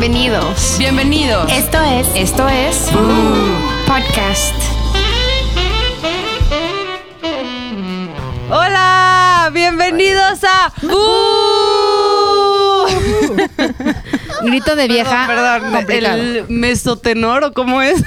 [0.00, 0.76] Bienvenidos.
[0.78, 1.50] Bienvenidos.
[1.50, 2.06] Esto es.
[2.14, 2.88] Esto es
[3.84, 4.54] Podcast.
[8.48, 10.72] Hola, bienvenidos a
[14.44, 15.26] Grito de vieja.
[15.26, 16.16] Perdón, complicado.
[16.16, 18.00] el mesotenor o cómo es.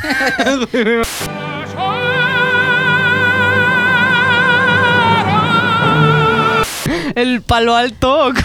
[7.16, 8.32] el palo alto.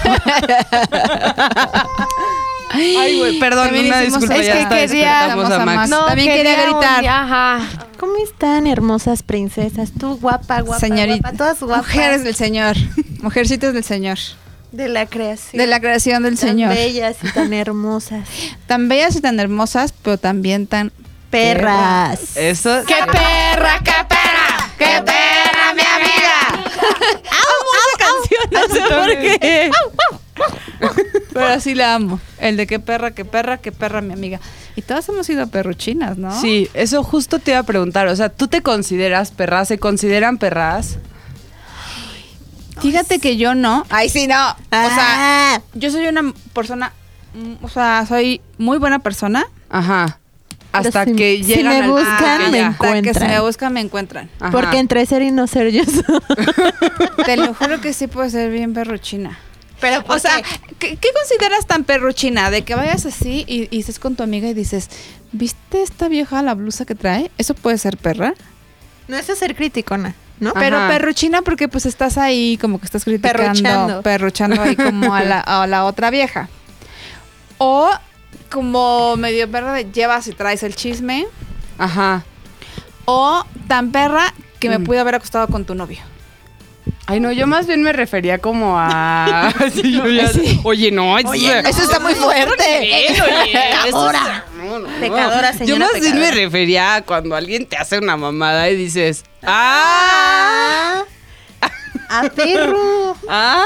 [2.77, 4.37] Ay, güey, perdón, También una hicimos- disculpa.
[4.43, 5.91] es ya que está, quería- despertamos a Max.
[5.91, 7.07] No, También quería gritar.
[7.07, 7.61] Ajá.
[7.99, 9.91] ¿Cómo están, hermosas princesas?
[9.99, 11.19] Tú, guapa, guapa, Señorita.
[11.31, 11.87] guapa, todas guapas.
[11.87, 12.77] Mujeres del Señor.
[13.23, 14.19] Mujercitas del Señor.
[14.73, 15.59] de la creación.
[15.59, 16.75] De la creación del Tan Señor.
[16.75, 18.29] bellas y tan hermosas.
[18.67, 20.93] Tan bellas y tan hermosas, pero también tan
[21.31, 22.37] Perras.
[22.37, 22.83] Eso.
[22.87, 24.71] ¡Qué perra, qué perra!
[24.79, 26.71] ¡Qué perra, mi amiga!
[28.53, 29.09] No sé por
[29.41, 29.71] qué.
[31.41, 32.21] Pero así la amo.
[32.39, 34.41] El de qué perra, qué perra, qué perra, mi amiga.
[34.77, 36.39] Y todas hemos sido perruchinas, ¿no?
[36.41, 38.09] Sí, eso justo te iba a preguntar.
[38.09, 39.69] O sea, ¿tú te consideras perras?
[39.69, 40.99] ¿Se consideran perras?
[42.81, 43.87] Fíjate que yo no.
[43.89, 44.51] Ay, sí, no.
[44.51, 46.93] O sea, Ah, yo soy una persona.
[47.35, 49.47] mm, O sea, soy muy buena persona.
[49.71, 50.19] Ajá.
[50.73, 52.67] Hasta si- que si llegan me al- buscan, Ah, me ya.
[52.69, 53.31] Hasta que si encuentran.
[53.31, 54.31] me buscan, me encuentran.
[54.41, 54.51] Ajá.
[54.53, 56.03] porque entre ser y no ser yo soy.
[57.25, 59.39] Te lo juro que sí puedo ser bien perruchina.
[59.81, 60.41] Pero, O sea,
[60.79, 62.51] ¿qué, qué consideras tan perruchina?
[62.51, 64.89] De que vayas así y, y estés con tu amiga y dices,
[65.33, 67.31] ¿viste esta vieja la blusa que trae?
[67.39, 68.35] ¿Eso puede ser perra?
[69.09, 70.51] no es ser criticona, ¿no?
[70.51, 70.59] Ajá.
[70.61, 73.39] Pero perruchina porque pues estás ahí como que estás criticando.
[73.39, 74.03] Perruchando.
[74.03, 76.49] Perruchando ahí como a la, a la otra vieja.
[77.59, 77.91] O
[78.51, 81.27] como medio perra de llevas y traes el chisme.
[81.79, 82.25] Ajá.
[83.05, 84.85] O tan perra que me Mm.
[84.85, 86.01] pude haber acostado con tu novio.
[87.07, 89.53] Ay, no, yo más bien me refería como a.
[89.73, 90.31] Sí, yo ya-
[90.65, 92.65] Oye, no, eso, Eso está muy fuerte.
[93.53, 94.45] Pecadora.
[95.01, 98.77] Pecadora, Yo señora más bien me refería a cuando alguien te hace una mamada y
[98.77, 101.05] dices, ¡ah!
[101.61, 101.73] Ah,
[102.09, 103.17] a perro.
[103.29, 103.65] ¡ah!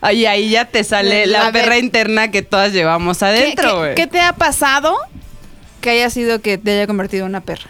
[0.00, 3.94] Ay, ahí ya te sale la perra interna que todas llevamos ¿Qué, adentro, qué- güey.
[3.94, 4.96] qué te ha pasado
[5.80, 7.66] que haya sido que te haya convertido en una perra?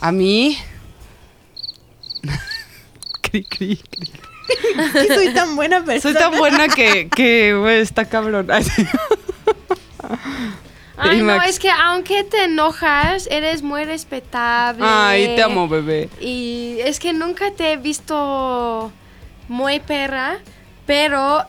[0.00, 0.56] A mí.
[3.42, 4.12] Cri, cri, cri.
[4.92, 6.12] Que soy tan buena persona.
[6.12, 8.48] Soy tan buena que, que güey, está cabrón.
[10.96, 14.84] Ay, no, es que aunque te enojas, eres muy respetable.
[14.86, 16.08] Ay, te amo, bebé.
[16.20, 18.92] Y es que nunca te he visto
[19.48, 20.38] muy perra,
[20.86, 21.44] pero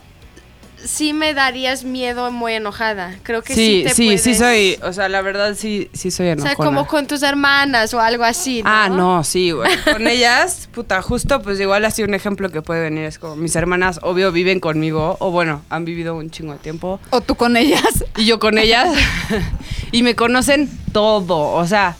[0.84, 3.14] sí me darías miedo muy enojada.
[3.22, 4.78] Creo que sí, Sí, te sí, sí soy.
[4.82, 6.54] O sea, la verdad sí, sí soy O enojona.
[6.54, 8.70] sea, como con tus hermanas o algo así, ¿no?
[8.70, 9.70] Ah, no, sí, güey.
[9.92, 13.56] Con ellas, puta, justo, pues igual así un ejemplo que puede venir es como mis
[13.56, 17.56] hermanas, obvio, viven conmigo, o bueno, han vivido un chingo de tiempo, ¿O tú con
[17.56, 18.04] ellas?
[18.16, 18.88] y yo con ellas,
[19.92, 21.96] y me conocen todo, o sea,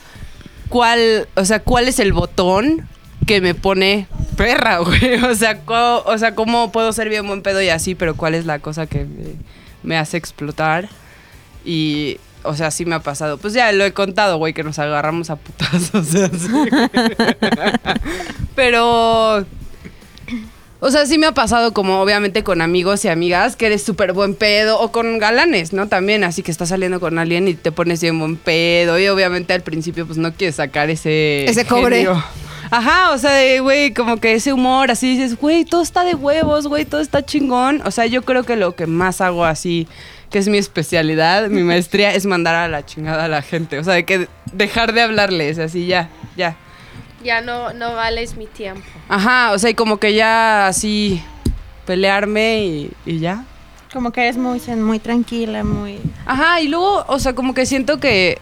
[0.68, 2.88] cuál, o sea, cuál es el botón
[3.26, 4.06] que me pone
[4.36, 8.16] perra, güey, o sea, o sea, cómo puedo ser bien buen pedo y así, pero
[8.16, 9.34] cuál es la cosa que me,
[9.82, 10.88] me hace explotar,
[11.64, 12.18] y...
[12.48, 13.38] O sea, sí me ha pasado.
[13.38, 15.92] Pues ya lo he contado, güey, que nos agarramos a putazos.
[15.92, 16.46] O sea, sí.
[18.54, 19.44] Pero.
[20.78, 24.12] O sea, sí me ha pasado como obviamente con amigos y amigas que eres súper
[24.12, 25.88] buen pedo o con galanes, ¿no?
[25.88, 29.54] También, así que estás saliendo con alguien y te pones bien buen pedo y obviamente
[29.54, 31.46] al principio pues no quieres sacar ese...
[31.46, 32.04] Ese cobre.
[32.04, 32.22] genio.
[32.70, 36.14] Ajá, o sea, de, güey, como que ese humor así dices, güey, todo está de
[36.14, 37.82] huevos, güey, todo está chingón.
[37.84, 39.86] O sea, yo creo que lo que más hago así,
[40.30, 43.78] que es mi especialidad, mi maestría, es mandar a la chingada a la gente.
[43.78, 46.56] O sea, de que dejar de hablarles, así ya, ya.
[47.22, 48.86] Ya no, no vales mi tiempo.
[49.08, 51.22] Ajá, o sea, y como que ya así
[51.86, 53.44] pelearme y, y ya.
[53.92, 55.98] Como que eres muy, muy tranquila, muy...
[56.26, 58.38] Ajá, y luego, o sea, como que siento que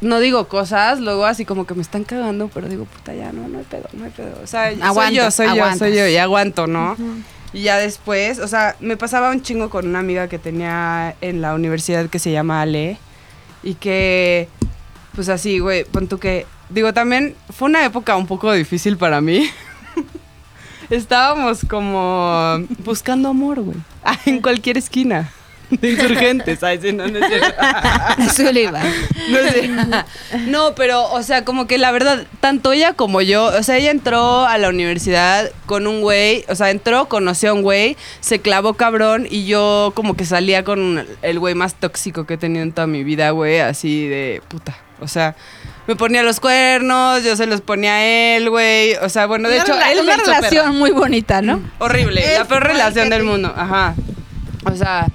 [0.00, 3.48] no digo cosas, luego así como que me están cagando, pero digo, puta, ya, no,
[3.48, 4.40] no hay pedo, no hay pedo.
[4.42, 6.96] O sea, soy Aguantas, yo, soy yo, soy yo, y aguanto, ¿no?
[7.52, 11.40] Y ya después, o sea, me pasaba un chingo con una amiga que tenía en
[11.40, 12.98] la universidad que se llama Ale,
[13.62, 14.48] y que,
[15.14, 19.20] pues así, güey, pon tú que, digo, también fue una época un poco difícil para
[19.20, 19.48] mí.
[20.90, 23.78] Estábamos como buscando amor, güey,
[24.26, 25.32] en cualquier esquina.
[25.80, 27.54] De insurgentes, ay, sí, no, no es cierto.
[29.30, 29.70] No sé.
[30.46, 33.90] No, pero, o sea, como que la verdad, tanto ella como yo, o sea, ella
[33.90, 38.38] entró a la universidad con un güey, o sea, entró, conoció a un güey, se
[38.40, 42.62] clavó cabrón y yo como que salía con el güey más tóxico que he tenido
[42.62, 44.76] en toda mi vida, güey, así de puta.
[45.00, 45.34] O sea,
[45.86, 48.04] me ponía los cuernos, yo se los ponía a
[48.36, 48.94] él, güey.
[49.02, 50.36] O sea, bueno, de Una hecho, rela- él me una hizo perra.
[50.40, 51.60] relación muy bonita, ¿no?
[51.80, 53.94] Horrible, la peor relación del mundo, ajá.
[54.64, 55.06] O sea,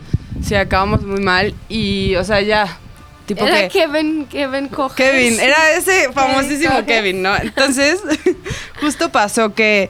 [0.43, 2.77] Sí, acabamos muy mal y, o sea, ya,
[3.25, 3.69] tipo Era que...
[3.69, 4.95] Kevin, Kevin Coges.
[4.95, 6.85] Kevin, era ese famosísimo Coges.
[6.85, 7.35] Kevin, ¿no?
[7.37, 8.01] Entonces,
[8.81, 9.89] justo pasó que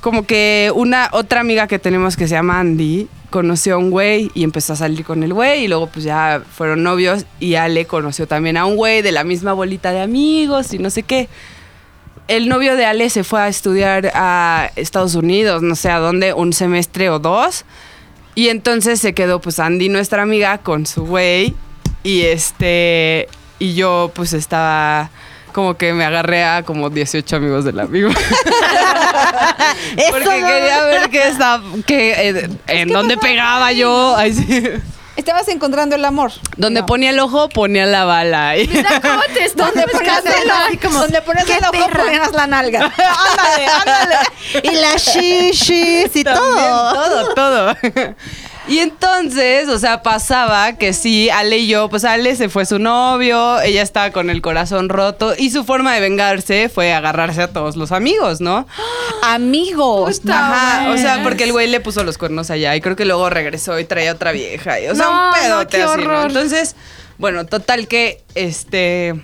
[0.00, 4.30] como que una otra amiga que tenemos que se llama Andy conoció a un güey
[4.34, 7.84] y empezó a salir con el güey y luego pues ya fueron novios y Ale
[7.84, 11.28] conoció también a un güey de la misma bolita de amigos y no sé qué.
[12.28, 16.32] El novio de Ale se fue a estudiar a Estados Unidos, no sé a dónde,
[16.34, 17.64] un semestre o dos.
[18.38, 21.56] Y entonces se quedó pues Andy, nuestra amiga, con su güey.
[22.04, 23.26] Y este.
[23.58, 25.10] Y yo pues estaba.
[25.52, 28.10] Como que me agarré a como 18 amigos del amigo.
[30.10, 31.64] Porque quería ver qué estaba.
[31.84, 34.14] Que, eh, en dónde pegaba yo.
[34.16, 34.62] Ay, sí.
[35.18, 36.30] Estabas encontrando el amor.
[36.56, 36.86] Donde No.
[36.86, 38.56] ponía el ojo, ponía la bala.
[38.56, 42.04] Y- Mira cómo te estás Donde ponías el como, donde ponías ¡qué el ojo, perra!
[42.04, 42.80] ponías la nalga.
[42.96, 44.16] ándale, ándale.
[44.62, 46.94] Y las shishis y todo.
[46.94, 47.76] todo, todo.
[48.68, 52.78] Y entonces, o sea, pasaba que sí, Ale y yo, pues Ale se fue su
[52.78, 57.48] novio, ella estaba con el corazón roto y su forma de vengarse fue agarrarse a
[57.52, 58.66] todos los amigos, ¿no?
[59.22, 60.20] Amigos.
[60.30, 63.30] Ajá, o sea, porque el güey le puso los cuernos allá y creo que luego
[63.30, 64.78] regresó y traía otra vieja.
[64.80, 66.22] y- o sea, No, un pedote así, ¿no?
[66.26, 66.76] Entonces,
[67.16, 69.14] bueno, total que, este...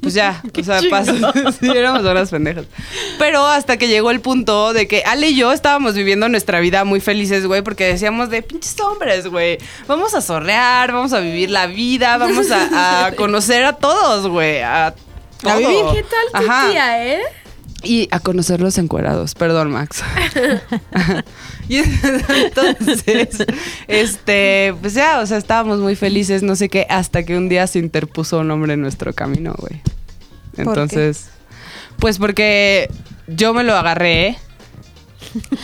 [0.00, 1.12] Pues ya, o sea, pasó.
[1.60, 2.66] sí, éramos horas pendejas.
[3.18, 6.84] Pero hasta que llegó el punto de que Ale y yo estábamos viviendo nuestra vida
[6.84, 9.58] muy felices, güey, porque decíamos de pinches hombres, güey.
[9.86, 14.60] Vamos a zorrear, vamos a vivir la vida, vamos a, a conocer a todos, güey.
[14.62, 14.94] A,
[15.40, 15.58] todo.
[15.58, 15.84] vivir.
[15.92, 16.70] ¿Qué tal tu Ajá.
[16.70, 17.22] tía, eh?
[17.82, 20.02] Y a conocerlos encuerados, perdón, Max.
[21.68, 23.44] y entonces,
[23.86, 27.66] este, pues ya, o sea, estábamos muy felices, no sé qué, hasta que un día
[27.66, 29.80] se interpuso un hombre en nuestro camino, güey.
[30.56, 30.62] qué?
[30.62, 31.28] Entonces,
[31.98, 32.88] pues porque
[33.26, 34.38] yo me lo agarré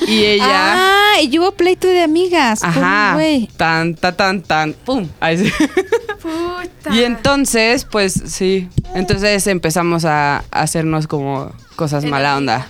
[0.06, 2.62] y ella, Ah, y hubo pleito de amigas.
[2.62, 3.48] ajá, güey.
[3.56, 5.52] tan, tan, tan, tan, pum, ahí sí.
[6.20, 6.94] Puta.
[6.94, 12.68] Y entonces, pues sí, entonces empezamos a hacernos como cosas mala onda.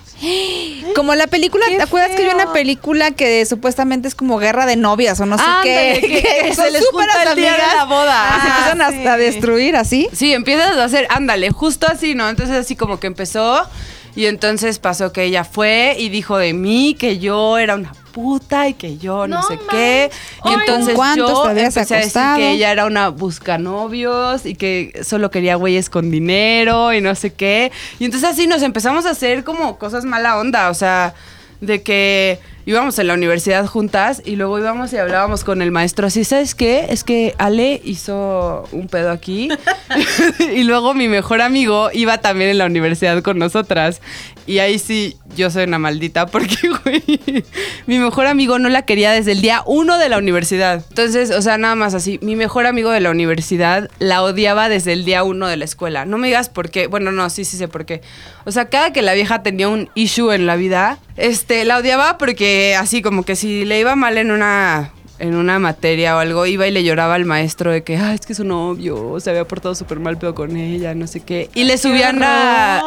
[0.95, 4.67] Como la película, Qué ¿te acuerdas que hay una película que supuestamente es como guerra
[4.67, 6.01] de novias o no sé Ándale, qué?
[6.23, 8.37] que- que se les súper junta el día de amigas la boda.
[8.37, 9.07] y se Ah, empiezan a- sí.
[9.09, 10.09] a, destruir así.
[10.13, 12.29] Sí, empiezas a hacer, ándale, justo así, ¿no?
[12.29, 13.67] Entonces así como que empezó
[14.15, 18.69] y entonces pasó que ella fue y dijo de mí que yo era una puta
[18.69, 20.11] y que yo no, No sé qué.
[20.45, 22.37] Y Ay, entonces ¿con cuántos yo empecé a decir acostado?
[22.37, 27.33] que ella era una buscanovios y que solo quería güeyes con dinero y no sé
[27.33, 27.73] qué.
[27.99, 31.15] Y entonces así nos empezamos a hacer como cosas mala onda, o sea,
[31.61, 36.07] de que íbamos en la universidad juntas y luego íbamos y hablábamos con el maestro
[36.07, 36.87] así, ¿sabes qué?
[36.91, 39.49] Es que Ale hizo un pedo aquí
[40.55, 44.01] y luego mi mejor amigo iba también en la universidad con nosotras
[44.47, 47.45] y ahí sí yo soy una maldita porque, güey,
[47.87, 50.85] mi mejor amigo no la quería desde el día uno de la universidad.
[50.89, 54.93] Entonces, o sea, nada más así, mi mejor amigo de la universidad la odiaba desde
[54.93, 56.05] el día uno de la escuela.
[56.05, 58.03] No me digas por qué, bueno, no, sí, sí sé por qué.
[58.45, 62.19] O sea, cada que la vieja tenía un issue en la vida, este, la odiaba
[62.19, 66.47] porque así como que si le iba mal en una en una materia o algo,
[66.47, 69.47] iba y le lloraba al maestro de que, ay, es que su novio se había
[69.47, 71.49] portado súper mal pedo con ella, no sé qué.
[71.55, 72.21] Y le subían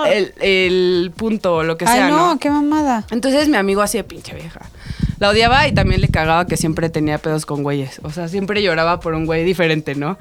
[0.07, 2.39] el, el punto o lo que Ay, sea, no, ¿no?
[2.39, 3.05] qué mamada.
[3.09, 4.59] Entonces mi amigo así de pinche vieja.
[5.19, 7.99] La odiaba y también le cagaba que siempre tenía pedos con güeyes.
[8.03, 10.17] O sea, siempre lloraba por un güey diferente, ¿no?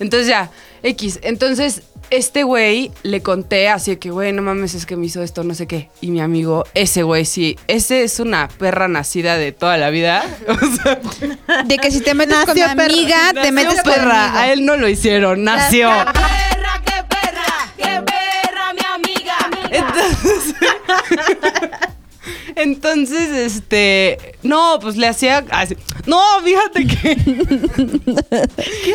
[0.00, 0.50] Entonces ya,
[0.82, 1.18] X.
[1.22, 5.22] Entonces, este güey le conté así de que, güey, no mames, es que me hizo
[5.22, 5.90] esto, no sé qué.
[6.00, 10.24] Y mi amigo, ese güey, sí, ese es una perra nacida de toda la vida.
[10.48, 10.98] O sea,
[11.64, 14.22] De que si te metes con mi amiga, te metes perra.
[14.26, 14.38] conmigo.
[14.38, 15.88] A él no lo hicieron, nació.
[15.90, 19.36] perra, qué perra, qué perra, mi amiga.
[19.70, 20.54] Entonces,
[22.62, 27.16] entonces, este, no, pues le hacía, así- no, fíjate que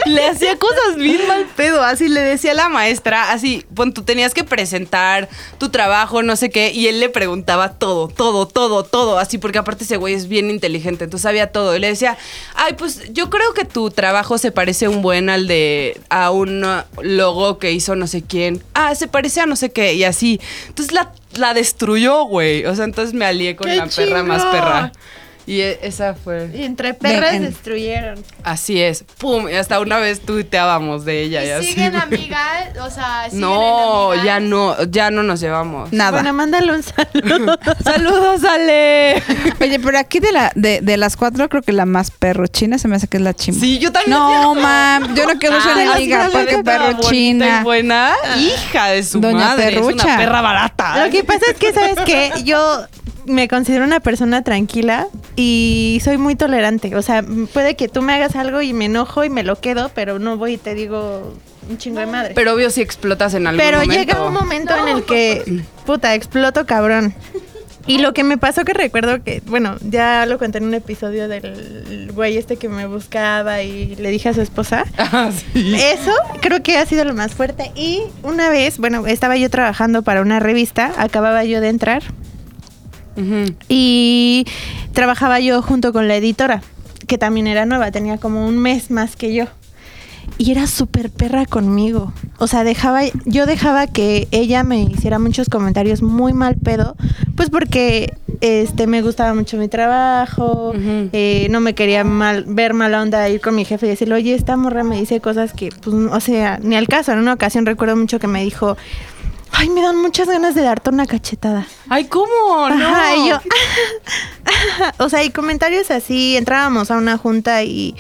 [0.06, 4.04] le hacía cosas bien mal pedo, así le decía a la maestra, así, pon, tú
[4.04, 8.84] tenías que presentar tu trabajo, no sé qué, y él le preguntaba todo, todo, todo,
[8.84, 12.18] todo, así, porque aparte ese güey es bien inteligente, entonces sabía todo, y le decía,
[12.56, 16.66] ay, pues yo creo que tu trabajo se parece un buen al de, a un
[17.02, 20.40] logo que hizo no sé quién, ah, se parece a no sé qué, y así,
[20.68, 24.44] entonces la, la destruyó, güey, o sea, entonces me alié con ¡Qué la perra más
[24.46, 24.92] perra.
[25.46, 26.50] Y e- esa fue.
[26.56, 27.44] Y entre perras Ven.
[27.44, 28.24] destruyeron.
[28.44, 29.04] Así es.
[29.18, 29.50] Pum.
[29.50, 31.68] Y hasta una vez tuiteábamos de ella y, ¿Y así.
[31.68, 32.78] siguen amigas?
[32.82, 34.26] O sea, ¿siguen No, amigas?
[34.26, 35.92] ya no, ya no nos llevamos.
[35.92, 36.12] Nada.
[36.12, 37.60] Bueno, mándale un saludo.
[37.84, 39.22] Saludos, Ale.
[39.60, 42.78] Oye, pero aquí de, la, de, de las cuatro, creo que la más perro china
[42.78, 43.60] se me hace que es la chimba.
[43.60, 44.18] Sí, yo también.
[44.18, 47.58] No, mam, yo no quiero ser Ah, sí, porque bonita, perro bonita china.
[47.60, 48.14] y buena.
[48.38, 49.76] Hija de su Doña madre.
[49.78, 51.06] Es una perra barata.
[51.06, 52.32] Lo que pasa es que, ¿sabes qué?
[52.46, 52.86] Yo
[53.26, 56.96] me considero una persona tranquila, y soy muy tolerante.
[56.96, 59.90] O sea, puede que tú me hagas algo y me enojo y me lo quedo,
[59.94, 61.34] pero no voy y te digo
[61.70, 62.34] un chingo de madre.
[62.36, 63.96] Pero obvio si explotas en algún Pero momento.
[63.96, 67.14] llega un momento en el que, puta, exploto cabrón.
[67.86, 71.28] Y lo que me pasó que recuerdo que, bueno, ya lo conté en un episodio
[71.28, 74.86] del güey este que me buscaba y le dije a su esposa.
[74.98, 75.76] Ah, sí.
[75.76, 76.12] Eso
[76.42, 77.72] creo que ha sido lo más fuerte.
[77.76, 82.04] Y una vez, bueno, estaba yo trabajando para una revista, acababa yo de entrar
[83.70, 84.46] Y
[84.94, 86.62] trabajaba yo junto con la editora,
[87.08, 89.46] que también era nueva, tenía como un mes más que yo.
[90.38, 92.12] Y era súper perra conmigo.
[92.40, 96.96] O sea, dejaba, yo dejaba que ella me hiciera muchos comentarios muy mal pedo,
[97.36, 103.02] pues porque este me gustaba mucho mi trabajo, eh, no me quería mal, ver mala
[103.02, 105.96] onda ir con mi jefe y decirle, oye, esta morra me dice cosas que, pues,
[105.96, 107.12] o sea, ni al caso.
[107.12, 108.76] En una ocasión recuerdo mucho que me dijo,
[109.54, 111.66] ay, me dan muchas ganas de darte una cachetada.
[111.90, 112.70] Ay, ¿cómo?
[112.70, 112.88] No.
[112.88, 113.40] Ajá, y yo,
[114.98, 117.96] o sea, y comentarios así, entrábamos a una junta y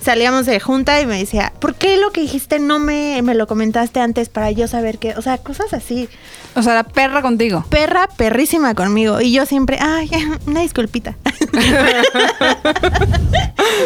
[0.00, 3.46] salíamos de junta y me decía, ¿por qué lo que dijiste no me, me lo
[3.46, 5.14] comentaste antes para yo saber qué?
[5.16, 6.08] O sea, cosas así.
[6.54, 7.64] O sea, la perra contigo.
[7.68, 9.20] Perra, perrísima conmigo.
[9.20, 10.10] Y yo siempre, ay,
[10.46, 11.16] una disculpita.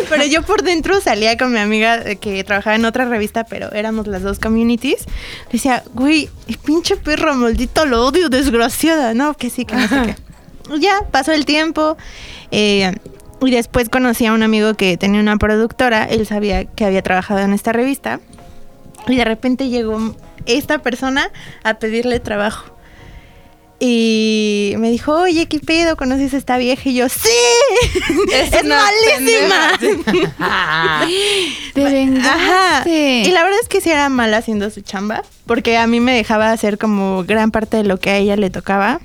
[0.09, 3.73] pero yo por dentro salía con mi amiga eh, que trabajaba en otra revista, pero
[3.73, 5.05] éramos las dos communities.
[5.51, 9.15] Decía, güey, el pinche perro maldito lo odio, desgraciada.
[9.15, 10.17] No, que sí, que no sé qué.
[10.79, 11.97] Ya, pasó el tiempo.
[12.53, 12.95] eh,
[13.47, 16.05] y después conocí a un amigo que tenía una productora.
[16.05, 18.21] Él sabía que había trabajado en esta revista.
[19.09, 20.15] Y de repente llegó
[20.47, 21.31] esta persona
[21.65, 22.73] a pedirle trabajo.
[23.85, 25.97] Y me dijo, oye, ¿qué pedo?
[25.97, 26.89] ¿Conoces a esta vieja?
[26.89, 27.29] Y yo, ¡sí!
[28.33, 29.73] ¡Es, malísima!
[31.75, 31.91] Te Ajá.
[31.91, 33.23] vengaste.
[33.27, 36.15] Y la verdad es que sí era mal haciendo su chamba, porque a mí me
[36.15, 39.01] dejaba hacer como gran parte de lo que a ella le tocaba.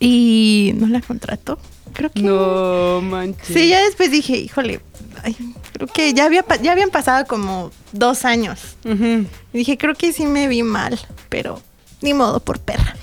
[0.00, 1.58] Y no la contrató.
[1.96, 2.20] Creo que.
[2.22, 3.46] No manches.
[3.48, 4.80] Sí, ya después dije, híjole,
[5.24, 5.34] ay,
[5.72, 8.76] creo que ya, había, ya habían pasado como dos años.
[8.84, 9.26] Y
[9.58, 10.98] dije, creo que sí me vi mal,
[11.30, 11.60] pero
[12.02, 12.94] ni modo, por perra.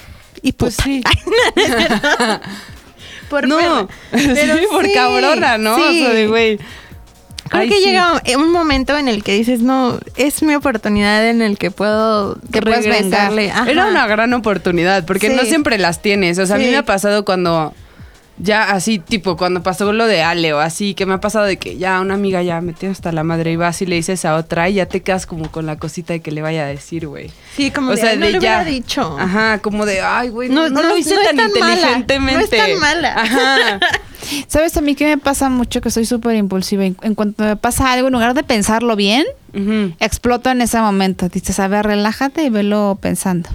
[0.41, 0.83] Y Pues puta.
[0.83, 1.01] sí.
[3.29, 3.87] por no, perra.
[4.11, 5.75] Pero sí, por sí, cabrona, ¿no?
[5.77, 5.81] sí.
[5.81, 6.57] O sea, de güey.
[7.49, 7.85] Creo Ay, que sí.
[7.85, 12.37] llega un momento en el que dices, no, es mi oportunidad en el que puedo
[12.51, 13.51] Que puedes regresarle.
[13.51, 13.69] Ajá.
[13.69, 15.35] Era una gran oportunidad, porque Sí.
[15.35, 16.39] no siempre las tienes.
[16.39, 17.73] O sea, a mí me ha pasado cuando
[18.37, 21.57] ya así, tipo, cuando pasó lo de Ale o así, que me ha pasado de
[21.57, 24.35] que ya una amiga ya metió hasta la madre y vas y le dices a
[24.35, 27.07] otra y ya te quedas como con la cosita de que le vaya a decir,
[27.07, 27.29] güey.
[27.55, 28.57] Sí, como O de, sea, "Ay, no de le ya.
[28.57, 29.17] hubiera dicho.
[29.19, 32.33] Ajá, como de, ay, güey, no, No, no lo hice tan tan mala, inteligentemente.
[32.37, 33.13] no es tan mala.
[33.21, 33.79] Ajá.
[34.47, 35.81] ¿Sabes a mí que me pasa mucho?
[35.81, 36.85] Que soy súper impulsiva.
[36.85, 39.25] En, cuanto me pasa algo, en lugar de pensarlo bien,
[39.99, 41.27] exploto en ese momento.
[41.29, 43.49] Dices, a ver, relájate y velo pensando.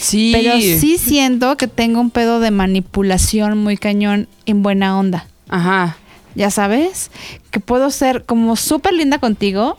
[0.00, 0.30] Sí.
[0.34, 5.26] Pero sí siento que tengo un pedo de manipulación muy cañón en buena onda.
[5.50, 5.96] Ajá.
[6.34, 7.10] Ya sabes,
[7.50, 9.78] que puedo ser como súper linda contigo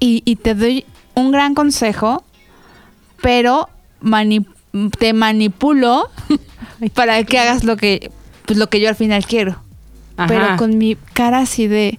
[0.00, 2.24] y, y te doy un gran consejo,
[3.22, 3.68] pero
[4.02, 4.46] mani-
[4.98, 6.10] te manipulo
[6.94, 8.10] para que hagas lo que,
[8.46, 9.60] pues, lo que yo al final quiero.
[10.16, 10.26] Ajá.
[10.28, 11.98] Pero con mi cara así de,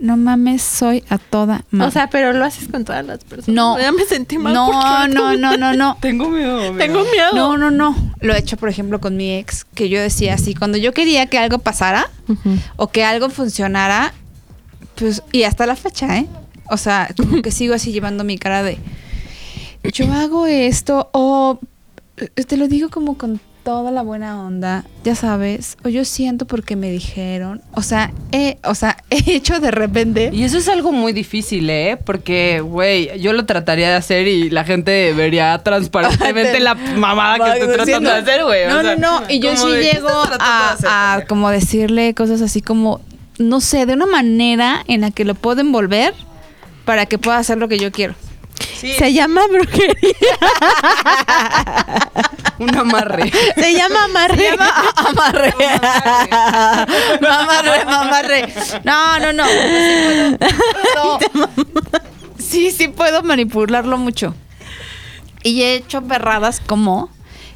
[0.00, 1.88] no mames, soy a toda madre.
[1.88, 3.54] O sea, pero lo haces con todas las personas.
[3.54, 3.78] no.
[3.78, 4.54] Ya me sentí mal.
[4.54, 5.96] No, porque no, no, no, no.
[6.00, 6.74] Tengo miedo.
[6.76, 7.32] Tengo miedo.
[7.34, 7.94] No, no, no.
[8.20, 11.26] Lo he hecho, por ejemplo, con mi ex, que yo decía así, cuando yo quería
[11.26, 12.10] que algo pasara
[12.76, 14.14] o que algo funcionara,
[14.94, 16.26] pues, y hasta la fecha, ¿eh?
[16.70, 18.78] O sea, como que sigo así llevando mi cara de,
[19.92, 21.60] yo hago esto, o
[22.16, 26.46] eh, te lo digo como con toda la buena onda, ya sabes, o yo siento
[26.46, 30.30] porque me dijeron, o sea, he, o sea, he hecho de repente.
[30.32, 31.98] Y eso es algo muy difícil, ¿eh?
[32.04, 37.60] Porque, güey, yo lo trataría de hacer y la gente vería transparentemente la mamada que
[37.60, 38.64] estoy tratando de hacer, güey.
[38.64, 39.30] o No, sea, no, no.
[39.30, 43.00] Y yo sí como de, ¿qué llego a, hacer, a como decirle cosas así como,
[43.38, 46.14] no sé, de una manera en la que lo puedo envolver
[46.84, 48.14] para que pueda hacer lo que yo quiero.
[48.80, 49.94] Sí, Se llama brujería.
[52.58, 53.30] un amarre.
[53.54, 54.48] Se llama amarre.
[54.96, 55.54] Amarre.
[57.20, 58.52] Mamarre, mamarre.
[58.84, 59.44] No, no, no.
[59.46, 60.36] Sí,
[60.82, 61.18] puedo.
[62.38, 64.34] sí, sí puedo manipularlo mucho.
[65.42, 67.10] Y he hecho perradas como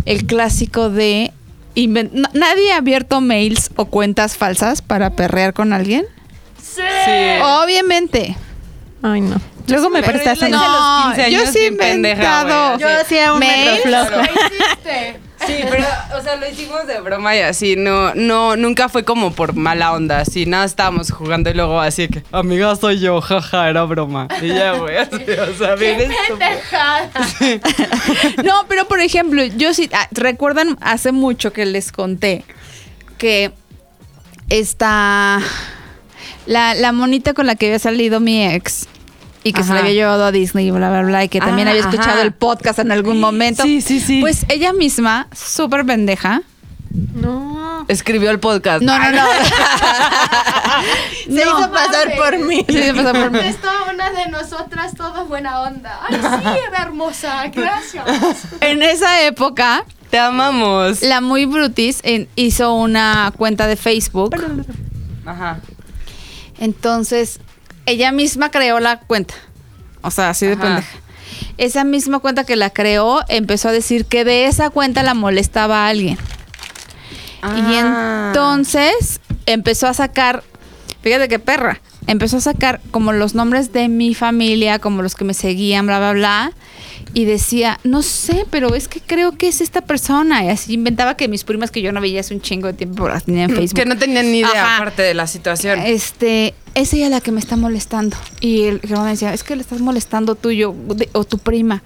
[0.07, 1.33] el clásico de...
[1.77, 6.07] Nadie ha abierto mails o cuentas falsas para perrear con alguien.
[6.63, 6.83] Sí.
[7.43, 8.37] Obviamente.
[9.07, 9.37] Ay, no.
[9.67, 12.15] Luego me Pero prestas yo a los No, 15 yo años sí he bien pendeja,
[12.43, 12.69] inventado.
[12.69, 13.81] güey, Yo hacía un Mail.
[13.85, 14.23] metroflojo.
[15.47, 15.85] Sí, pero,
[16.19, 19.93] o sea, lo hicimos de broma y así, no, no, nunca fue como por mala
[19.93, 24.27] onda, así, nada, estábamos jugando y luego así que, amiga, soy yo, jaja, era broma.
[24.41, 25.17] Y ya, güey, así,
[25.53, 27.61] o sea, bien estúpido.
[28.43, 32.45] No, pero por ejemplo, yo sí, ah, recuerdan hace mucho que les conté
[33.19, 33.53] que
[34.49, 35.41] esta.
[36.47, 38.87] La, la monita con la que había salido mi ex.
[39.45, 41.23] Y que se la había llevado a Disney, bla, bla, bla.
[41.25, 42.23] Y que también Ah, había escuchado ajá.
[42.23, 43.63] el podcast en algún momento.
[43.63, 44.21] Sí, sí, sí.
[44.21, 46.43] Pues ella misma, súper pendeja.
[47.15, 47.85] No.
[47.89, 48.83] Escribió el podcast.
[48.83, 49.23] No, no, no.
[51.27, 52.65] Se hizo pasar por mí.
[52.69, 53.39] Sí, se pasó por mí.
[53.41, 56.01] Esto una de nosotras, toda buena onda.
[56.09, 58.05] Ay, sí, era hermosa, gracias.
[58.61, 61.03] En esa época, Te amamos.
[61.03, 64.35] la muy brutis en- hizo una cuenta de Facebook.
[65.27, 65.59] Ajá.
[66.59, 67.41] Entonces,
[67.87, 69.35] ella misma creó la cuenta.
[70.03, 70.63] O sea, así de Ajá.
[70.63, 70.89] pendeja.
[71.57, 75.85] Esa misma cuenta que la creó empezó a decir que de esa cuenta la molestaba
[75.87, 76.19] a alguien.
[77.43, 78.29] Y Ah.
[78.29, 80.43] entonces empezó a sacar,
[81.03, 85.25] fíjate qué perra, empezó a sacar como los nombres de mi familia, como los que
[85.25, 86.53] me seguían, bla, bla, bla.
[87.15, 90.45] Y decía, no sé, pero es que creo que es esta persona.
[90.45, 93.09] Y así inventaba que mis primas que yo no veía hace un chingo de tiempo,
[93.09, 93.77] las tenía en Facebook.
[93.79, 94.77] Que no tenían ni idea Ajá.
[94.77, 95.79] aparte de la situación.
[95.79, 98.17] Este, es ella la que me está molestando.
[98.41, 101.39] Y el Germán me decía, es que le estás molestando tú yo, de- o tu
[101.39, 101.83] prima.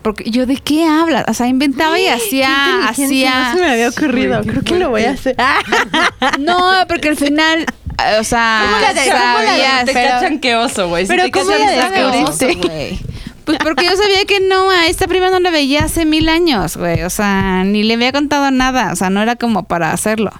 [0.00, 1.26] Porque yo, ¿de qué hablas?
[1.28, 3.50] O sea, inventaba y hacía, hacía.
[3.52, 4.40] No se me había ocurrido.
[4.42, 5.36] Creo que lo voy a hacer.
[6.38, 6.58] No,
[6.88, 10.08] porque al final, eh, o sea, ¿Cómo la de- cómo la de- sabías- te pero-
[10.10, 11.06] cachan que oso, güey.
[11.06, 12.98] Pero ¿cómo la que descubriste?
[13.44, 16.76] Pues porque yo sabía que no, a esta prima no la veía hace mil años,
[16.76, 17.02] güey.
[17.02, 18.92] O sea, ni le había contado nada.
[18.92, 20.32] O sea, no era como para hacerlo.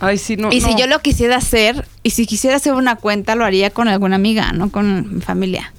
[0.00, 0.52] Ay, sí, no.
[0.52, 3.88] y si yo lo quisiera hacer, y si quisiera hacer una cuenta, lo haría con
[3.88, 5.72] alguna amiga, no con mi familia.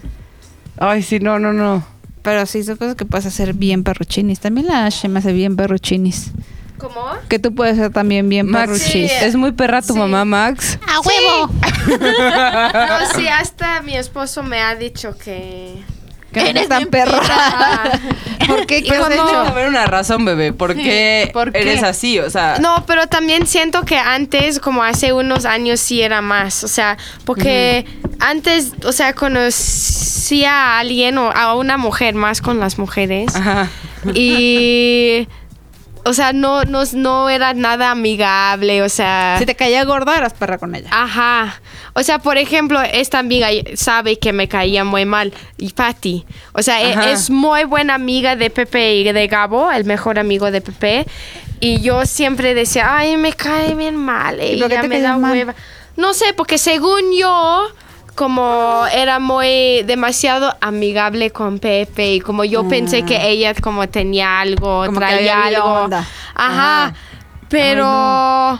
[0.79, 1.85] Ay, sí, no, no, no.
[2.23, 4.39] Pero sí, son cosas que puedes hacer bien perruchinis.
[4.39, 6.31] También la Shema hace bien perruchinis.
[6.77, 7.05] ¿Cómo?
[7.29, 8.79] Que tú puedes hacer también bien Max.
[8.81, 9.05] Sí.
[9.09, 9.99] es muy perra tu Sí.
[9.99, 10.77] mamá, Max.
[10.87, 11.51] ¡A huevo!
[11.87, 15.75] No, sí, hasta mi esposo me ha dicho que...
[16.43, 17.21] Que eres tan perra.
[18.47, 18.83] ¿Por qué?
[18.89, 20.53] Haber una razón, bebé.
[20.53, 21.61] ¿Por qué, ¿Por qué?
[21.61, 22.19] eres así?
[22.19, 26.63] O sea, No, pero también siento que antes, como hace unos años, sí era más.
[26.63, 27.85] O sea, porque
[28.19, 33.35] antes, o sea, conocía a alguien o a una mujer más con las mujeres.
[33.35, 33.67] Ajá.
[34.13, 35.27] Y.
[36.07, 39.35] O sea, no, no, no era nada amigable, o sea.
[39.39, 40.87] Si te caía gorda, eras perra con ella.
[40.91, 41.61] Ajá.
[41.93, 45.33] O sea, por ejemplo, esta amiga sabe que me caía muy mal.
[45.57, 46.25] Y Patty.
[46.53, 47.11] O sea, e- Ajá.
[47.11, 51.05] es muy buena amiga de Pepe y de Gabo, el mejor amigo de Pepe.
[51.59, 54.35] Y yo siempre decía, ay, me cae bien mal.
[54.35, 55.31] ¿Y por qué Ella te me da mal?
[55.31, 55.55] hueva.
[55.95, 57.67] No sé, porque según yo,
[58.17, 64.39] como era muy demasiado amigable con Pepe y como yo pensé que ella como tenía
[64.41, 64.85] algo, Ah.
[64.87, 65.63] Como traía algo.
[65.83, 65.99] onda.
[66.33, 66.85] Ajá.
[66.85, 66.93] Ajá.
[67.47, 68.59] Pero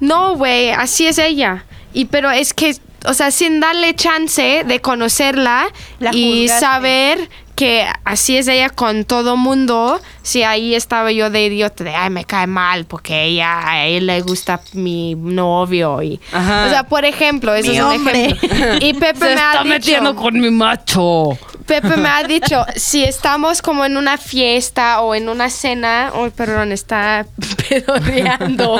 [0.00, 1.64] no, güey, así es ella.
[1.94, 7.28] Y pero es que, o sea, sin darle chance de conocerla La y saber
[7.60, 12.08] que así es ella con todo mundo, si ahí estaba yo de idiota de, ay,
[12.08, 16.64] me cae mal porque ella, a él le gusta mi novio y, Ajá.
[16.64, 18.24] o sea, por ejemplo, eso Mi es un hombre.
[18.30, 18.76] ejemplo.
[18.80, 21.38] Y Pepe me ha dicho, con mi macho.
[21.66, 26.30] Pepe me ha dicho, si estamos como en una fiesta o en una cena, oh,
[26.30, 27.26] perdón, está
[27.68, 28.78] pedorreando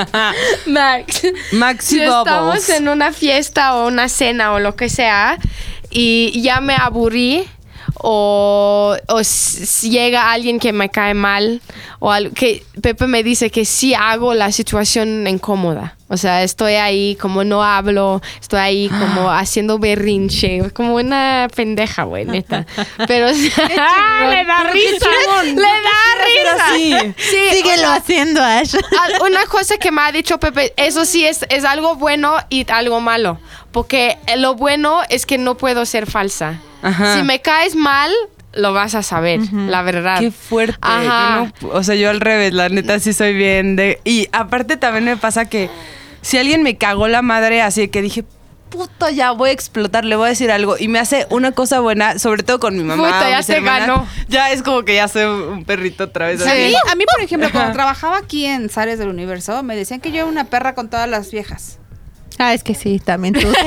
[0.65, 1.27] Max.
[1.53, 2.69] Maxi Si estamos Bubbles.
[2.71, 5.37] en una fiesta o una cena o lo que sea
[5.91, 7.47] y ya me aburrí
[8.03, 9.21] o, o
[9.83, 11.61] llega alguien que me cae mal
[11.99, 15.97] o algo que Pepe me dice que sí hago la situación incómoda.
[16.09, 22.03] O sea, estoy ahí como no hablo, estoy ahí como haciendo berrinche, como una pendeja,
[22.03, 22.67] güey, neta.
[23.07, 23.69] Pero o sea,
[24.29, 25.09] le da risa,
[25.45, 27.15] le da risa.
[27.17, 28.75] Sí, Síguelo sea, haciendo, Ash.
[29.25, 33.01] Una cosa que me ha dicho Pepe, eso sí es, es algo bueno y algo
[33.01, 33.39] malo.
[33.71, 36.61] Porque lo bueno es que no puedo ser falsa.
[36.83, 37.17] Ajá.
[37.17, 38.11] Si me caes mal,
[38.53, 40.19] lo vas a saber, la verdad.
[40.19, 40.79] Qué fuerte.
[40.81, 41.51] Ajá.
[41.61, 44.01] Yo no- o sea, yo al revés, la neta sí soy bien de...
[44.05, 45.71] Y aparte también me pasa que
[46.23, 48.25] si alguien me cagó la madre así que dije,
[48.71, 50.77] puto, ya voy a explotar, le voy a decir algo.
[50.79, 53.03] Y me hace una cosa buena, sobre todo con mi mamá.
[53.05, 54.07] Puta, ya se hermanas, ganó.
[54.29, 56.41] Ya es como que ya soy un perrito otra vez.
[56.47, 59.99] A mí, a mí, por ejemplo, cuando trabajaba aquí en Zares del Universo, me decían
[60.01, 61.80] que yo era una perra con todas las viejas.
[62.43, 63.47] Ah, es que sí, también tú.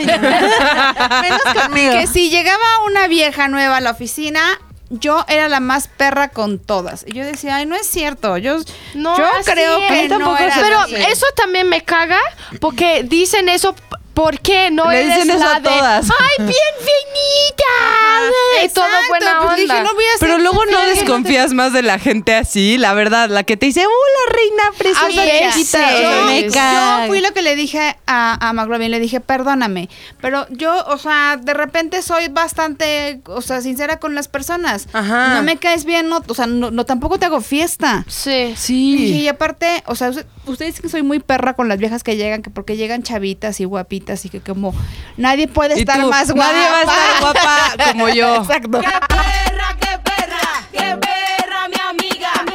[1.21, 1.93] Menos conmigo.
[1.93, 4.41] Que si llegaba una vieja nueva a la oficina,
[4.89, 7.05] yo era la más perra con todas.
[7.07, 8.37] Y yo decía, ay, no es cierto.
[8.37, 8.57] Yo,
[8.95, 9.87] No, yo creo es.
[9.87, 10.95] que no era Pero así.
[10.95, 12.19] eso también me caga
[12.59, 13.75] porque dicen eso.
[14.13, 16.05] ¿Por qué no Le eres dicen eso la a de todas.
[16.11, 19.55] ay bienvenida y todo Exacto, buena pues onda?
[19.55, 22.93] dije, no voy a Pero ser luego no desconfías más de la gente así, la
[22.93, 25.89] verdad, la que te dice, hola reina preciosa Así es, chiquita".
[25.89, 25.95] sí.
[25.95, 27.01] O sea, Yo, me caga.
[27.01, 29.89] yo fui lo que le dije a, a McLovin, le dije, perdóname,
[30.21, 34.87] pero yo, o sea, de repente soy bastante, o sea, sincera con las personas.
[34.93, 35.35] Ajá.
[35.35, 38.05] No me caes bien, no, o sea, no, no, tampoco te hago fiesta.
[38.07, 38.55] Sí.
[38.69, 39.27] Y dije, y Sí.
[39.27, 40.11] aparte, o sea,
[40.45, 43.59] ustedes dicen que soy muy perra con las viejas que llegan, que porque llegan chavitas
[43.59, 44.73] y guapitas y que como
[45.17, 46.51] nadie puede estar tú, más guapa.
[46.51, 47.21] Nadie va a estar
[47.77, 48.35] guapa como yo.
[48.37, 48.81] Exacto.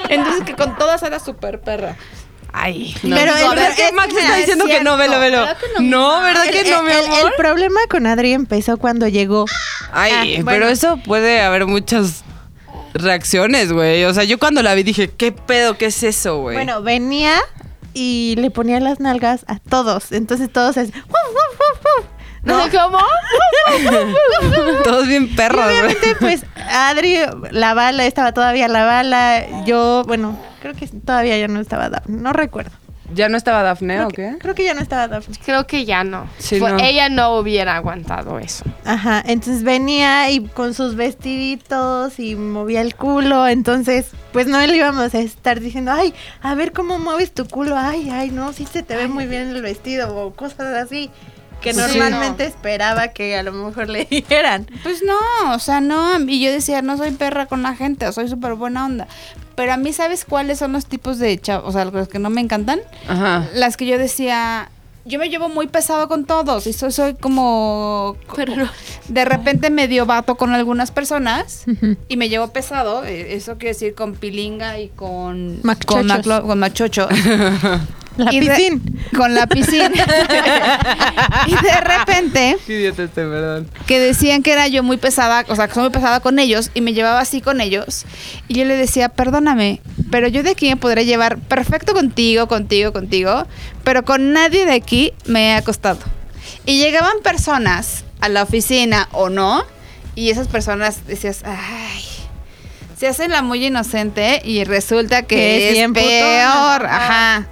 [0.09, 1.97] Entonces que con todas era súper perra.
[2.53, 2.95] Ay.
[3.03, 3.15] No.
[3.17, 5.41] Pero Pero el- es que es Max está es diciendo que no, velo, velo.
[5.41, 7.19] ¿verdad que No, ¿verdad que El- no, mi el- amor?
[7.27, 9.45] el problema con Adri empezó cuando llegó.
[9.93, 10.69] Ay, Ah, pero bueno.
[10.69, 12.25] eso puede haber muchas
[12.95, 14.05] reacciones, güey.
[14.05, 15.77] O sea, yo cuando la vi dije, ¿qué pedo?
[15.77, 16.57] ¿Qué es eso, güey?
[16.57, 17.39] Bueno, venía
[17.99, 20.13] y le ponía las nalgas a todos.
[20.13, 20.93] Entonces todos es.
[22.45, 22.99] No, ¿Cómo?
[24.85, 25.79] todos bien Y perros, güey.
[25.81, 27.19] obviamente, pues, Adri,
[27.51, 29.65] la bala, estaba todavía la bala.
[29.65, 32.03] Yo, bueno, creo que todavía ya no estaba.
[32.07, 32.71] No recuerdo.
[33.15, 34.37] ¿Ya no estaba Dafne Creo o que, qué?
[34.39, 35.37] creo que ya no estaba Daphne.
[35.45, 36.29] Creo que ya no.
[36.39, 36.79] Sí, Fue- no.
[36.79, 38.65] Ella no hubiera aguantado eso.
[38.85, 44.77] Ajá, entonces venía y con sus vestiditos y movía el culo, entonces pues no le
[44.77, 48.67] íbamos a estar diciendo, ay, a ver cómo mueves tu culo, ay, ay, no, sí
[48.71, 51.11] se te ve muy bien el vestido o cosas así
[51.61, 51.79] que Sí.
[51.81, 54.67] normalmente esperaba que a lo mejor le dijeran.
[54.85, 56.19] Pues no, o sea, no.
[56.21, 59.09] Y yo decía, no soy perra con la gente, soy súper buena onda.
[59.59, 61.69] Pero a mí, ¿sabes cuáles son los tipos de chavos?
[61.69, 62.79] O sea, los que no me encantan.
[63.09, 63.49] Ajá.
[63.55, 64.71] Las que yo decía,
[65.05, 68.17] yo me llevo muy pesado con todos y soy, soy como...
[69.09, 71.65] De repente medio vato con algunas personas
[72.09, 73.05] y me llevo pesado.
[73.05, 75.59] eh, Eso quiere decir con pilinga y con...
[75.65, 75.97] Machochos.
[75.97, 77.09] Con, maclo- con machocho.
[78.19, 78.81] La Y de- piscina.
[79.17, 79.91] con la piscina.
[81.47, 83.71] y de repente Qué idiota este, perdón.
[83.87, 86.71] que decían que era yo muy pesada, o sea, que soy muy pesada con ellos
[86.75, 88.05] y me llevaba así con ellos.
[88.49, 92.93] Y yo le decía, perdóname, pero yo de aquí me podré llevar perfecto contigo, contigo,
[92.93, 93.47] contigo,
[93.85, 96.01] pero con nadie de aquí me he acostado.
[96.67, 99.65] Y llegaban personas a la oficina o no,
[100.15, 102.05] y esas personas decías, ay.
[102.99, 106.85] Se hacen la muy inocente y resulta que, Que es es, peor.
[106.87, 107.47] Ajá.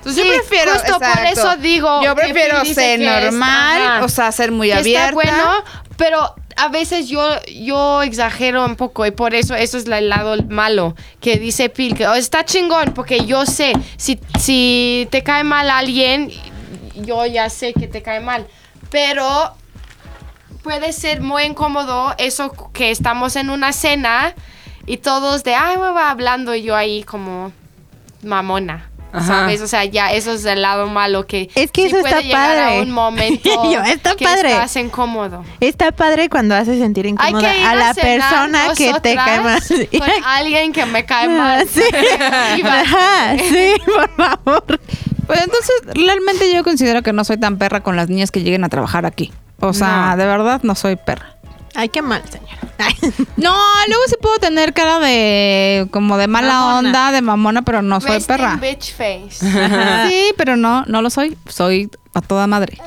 [0.00, 0.72] Entonces Sí, yo prefiero.
[0.72, 4.04] justo por eso digo Yo prefiero ser es- normal, ajá.
[4.04, 5.04] o sea, ser muy abierta.
[5.04, 5.64] Está bueno,
[5.96, 7.22] pero a veces yo,
[7.54, 11.94] yo exagero un poco y por eso eso es el lado malo que dice Pil,
[11.94, 16.30] que "Oh, está chingón porque yo sé, si, si te cae mal alguien,
[16.96, 18.46] yo ya sé que te cae mal,
[18.90, 19.54] pero
[20.62, 24.34] puede ser muy incómodo eso que estamos en una cena
[24.86, 27.52] y todos de, ay, me va hablando y yo ahí como
[28.22, 28.89] mamona.
[29.12, 29.26] Ajá.
[29.26, 29.60] ¿Sabes?
[29.60, 32.20] O sea, ya eso es el lado malo que Es que sí eso puede está
[32.20, 32.78] llegar padre.
[32.78, 34.52] a un momento Yo, está que padre.
[34.52, 35.44] estás incómodo.
[35.60, 39.40] Está padre cuando hace sentir Hay incómoda que ir a la persona que te cae
[39.40, 39.60] mal.
[39.62, 39.86] Sí.
[39.98, 41.68] Con alguien que me cae Ah, mal.
[41.68, 41.82] Sí.
[42.58, 42.80] Iba.
[42.80, 44.80] Ajá, sí, por favor.
[45.26, 48.64] Pues entonces, realmente yo considero que no soy tan perra con las niñas que lleguen
[48.64, 49.32] a trabajar aquí.
[49.60, 50.16] O sea, No.
[50.16, 51.36] de verdad no soy perra.
[51.74, 52.58] Ay, qué mal, señora.
[53.36, 53.54] No,
[53.88, 56.78] luego sí puedo tener cara de como de mala Mamona.
[56.78, 58.56] onda, de mamona, pero no soy perra.
[58.56, 59.38] bitch face.
[60.08, 61.36] Sí, pero no, no lo soy.
[61.48, 62.78] Soy a toda madre.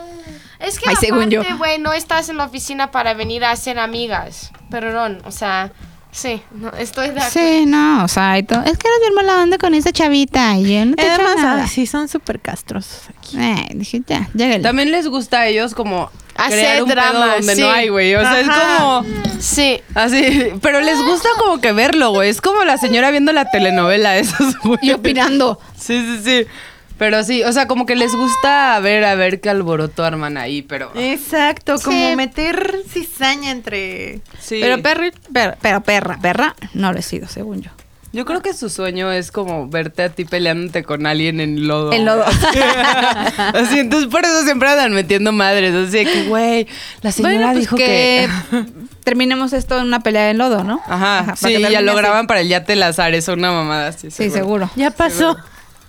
[0.60, 1.41] Es que Ay, según yo.
[1.41, 4.51] aparte, güey, no estás en la oficina para venir a hacer amigas.
[4.69, 5.71] Perdón, o sea,
[6.13, 7.30] sí, no, estoy de acuerdo.
[7.32, 8.60] Sí, no, o sea, y todo.
[8.62, 11.63] es que eres bien mala onda con esa chavita y yo no te Además, nada.
[11.63, 13.38] ay, sí, son súper castrosos aquí.
[13.38, 14.63] Eh, dije, ya, lléguele.
[14.63, 17.62] También les gusta a ellos como Hacer crear un drama, pedo donde sí.
[17.62, 18.15] no hay, güey.
[18.15, 18.78] O sea, es Ajá.
[18.80, 19.06] como
[19.39, 19.82] Sí.
[19.93, 22.30] así, pero les gusta como que verlo, güey.
[22.30, 24.80] Es como la señora viendo la telenovela esos, güey.
[24.82, 25.60] Y opinando.
[25.78, 26.47] Sí, sí, sí.
[26.97, 30.62] Pero sí, o sea, como que les gusta ver a ver qué alboroto arman ahí,
[30.62, 32.15] pero Exacto, como Sí.
[32.15, 34.21] meter cizaña entre...
[34.39, 34.60] sí.
[34.62, 37.71] Pero perra, pero, pero perra, perra, no lo he sido, según yo.
[38.13, 41.91] Yo creo que su sueño es como verte a ti peleándote con alguien en lodo.
[41.93, 42.23] En lodo.
[43.38, 45.73] así, entonces por eso siempre andan metiendo madres.
[45.73, 46.67] Así de que, güey,
[47.01, 48.65] la señora Bueno, pues dijo que, que...
[49.03, 50.79] terminemos esto en una pelea en lodo, ¿no?
[50.88, 54.12] Ajá, para sí, que ya lo graban para el Yate Lazares, una mamada así.
[54.12, 54.69] Sí, seguro.
[54.75, 55.36] Ya pasó.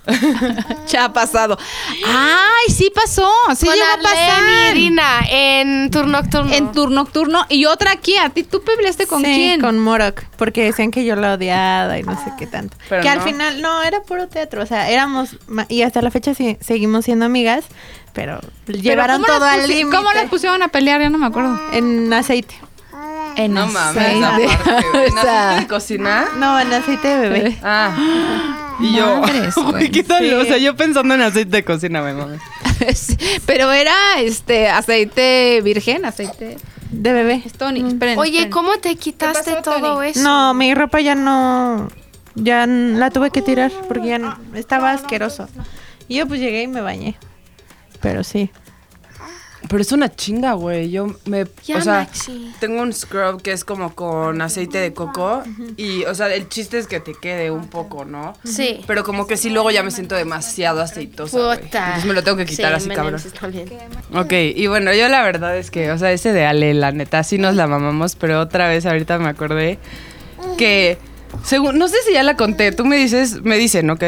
[0.88, 1.58] Ya ha pasado.
[2.06, 3.28] Ay, sí pasó.
[3.56, 4.76] Sí con llegó a y pasar.
[4.76, 6.52] Irina en turno nocturno.
[6.52, 7.46] En turno nocturno.
[7.48, 8.16] Y otra aquí.
[8.16, 9.60] ¿A ti tú peleaste con Sí, quién?
[9.60, 12.76] Con Morok, porque decían que yo la odiaba y no sé qué tanto.
[12.88, 15.36] Pero que al final, no, era puro teatro, o sea, éramos,
[15.68, 17.64] y hasta la fecha sí- seguimos siendo amigas,
[18.12, 19.96] pero Pero llevaron ¿cómo todo al límite.
[19.96, 21.00] ¿Cómo las pusieron a pelear?
[21.00, 21.58] Ya no me acuerdo.
[21.72, 22.54] En aceite.
[23.36, 24.46] En No mames, aceite.
[24.46, 25.06] aparte, güey.
[25.08, 26.26] ¿En O sea, aceite de cocinar?
[26.38, 27.58] No, en aceite de bebé.
[27.62, 28.76] Ah.
[28.80, 29.90] Y yo, Madres, güey, güey.
[29.90, 30.24] ¿qué tal?
[30.24, 30.32] Sí.
[30.32, 32.40] O sea, yo pensando en aceite de cocina, me mames.
[33.46, 36.56] Pero era este aceite virgen, aceite.
[36.90, 37.42] De bebé.
[37.56, 38.50] Tony, esperen, Oye, esperen.
[38.52, 40.08] ¿cómo te quitaste pasó, todo Tony?
[40.08, 40.20] eso?
[40.22, 41.88] No, mi ropa ya no,
[42.34, 45.48] ya la tuve que tirar porque ya no- estaba asqueroso.
[46.08, 47.16] Y yo pues llegué y me bañé.
[48.00, 48.50] Pero sí.
[49.68, 50.90] Pero es una chinga, güey.
[50.90, 51.46] Yo me.
[51.64, 52.52] Ya, o sea, Maxi.
[52.60, 55.42] tengo un scrub que es como con aceite de coco.
[55.76, 58.34] Y, o sea, el chiste es que te quede un poco, ¿no?
[58.44, 58.80] Sí.
[58.86, 61.38] Pero como que sí, luego ya me siento demasiado aceitosa.
[61.38, 61.58] güey.
[61.62, 63.20] Entonces me lo tengo que quitar Sí, así, me cabrón.
[64.14, 67.22] Ok, y bueno, yo la verdad es que, o sea, ese de Ale, la neta,
[67.22, 69.78] sí nos la mamamos, pero otra vez ahorita me acordé
[70.58, 70.98] que,
[71.42, 74.04] según, no sé si ya la conté, tú me dices, me dicen, ¿ok?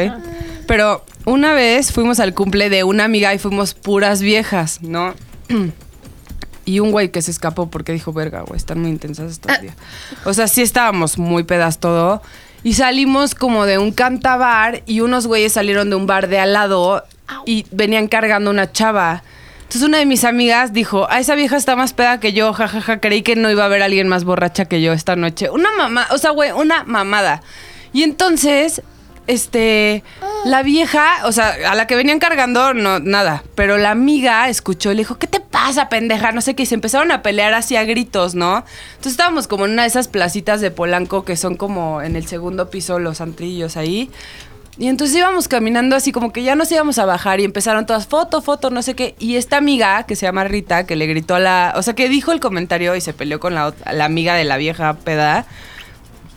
[0.67, 5.13] Pero una vez fuimos al cumple de una amiga y fuimos puras viejas, ¿no?
[6.67, 9.73] Y un güey que se escapó porque dijo, verga, güey, están muy intensas estos días.
[10.25, 12.21] O sea, sí estábamos muy pedas todo.
[12.61, 16.51] Y salimos como de un cantabar y unos güeyes salieron de un bar de al
[16.51, 17.05] lado
[17.45, 19.23] y venían cargando una chava.
[19.59, 22.99] Entonces una de mis amigas dijo, a esa vieja está más peda que yo, jajaja,
[22.99, 25.49] creí que no iba a haber alguien más borracha que yo esta noche.
[25.49, 27.41] Una mamá, o sea, güey, una mamada.
[27.93, 28.81] Y entonces,
[29.27, 30.03] este,
[30.45, 33.43] la vieja, o sea, a la que venían cargando, no, nada.
[33.55, 36.31] Pero la amiga escuchó y le dijo, ¿qué te pasa, pendeja?
[36.31, 36.63] No sé qué.
[36.63, 38.63] Y se empezaron a pelear así a gritos, ¿no?
[38.89, 42.25] Entonces estábamos como en una de esas placitas de Polanco que son como en el
[42.25, 44.09] segundo piso, los antrillos ahí.
[44.79, 48.05] Y entonces íbamos caminando así como que ya nos íbamos a bajar y empezaron todas
[48.05, 49.15] foto, foto, no sé qué.
[49.17, 51.73] Y esta amiga que se llama Rita, que le gritó a la...
[51.75, 54.57] O sea, que dijo el comentario y se peleó con la, la amiga de la
[54.57, 55.47] vieja peda.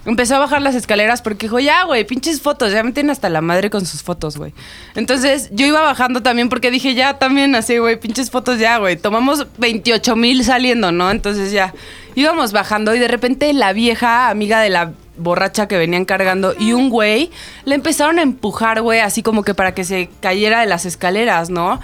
[0.07, 3.29] Empezó a bajar las escaleras porque dijo, ya, güey, pinches fotos, ya me tienen hasta
[3.29, 4.55] la madre con sus fotos, güey.
[4.95, 8.97] Entonces yo iba bajando también porque dije, ya, también así, güey, pinches fotos ya, güey.
[8.97, 11.11] Tomamos 28 mil saliendo, ¿no?
[11.11, 11.75] Entonces ya
[12.15, 16.73] íbamos bajando y de repente la vieja amiga de la borracha que venían cargando y
[16.73, 17.31] un güey
[17.65, 21.51] le empezaron a empujar, güey, así como que para que se cayera de las escaleras,
[21.51, 21.79] ¿no?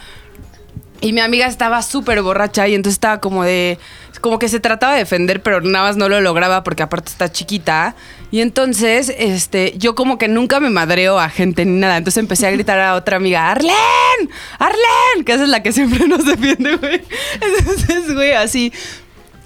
[1.03, 3.79] Y mi amiga estaba súper borracha y entonces estaba como de...
[4.21, 7.31] Como que se trataba de defender, pero nada más no lo lograba porque aparte está
[7.31, 7.95] chiquita.
[8.31, 11.97] Y entonces, este, yo como que nunca me madreo a gente ni nada.
[11.97, 14.31] Entonces empecé a gritar a otra amiga, ¡Arlen!
[14.59, 15.25] ¡Arlen!
[15.25, 17.03] Que esa es la que siempre nos defiende, güey.
[17.41, 18.73] Entonces, güey, así...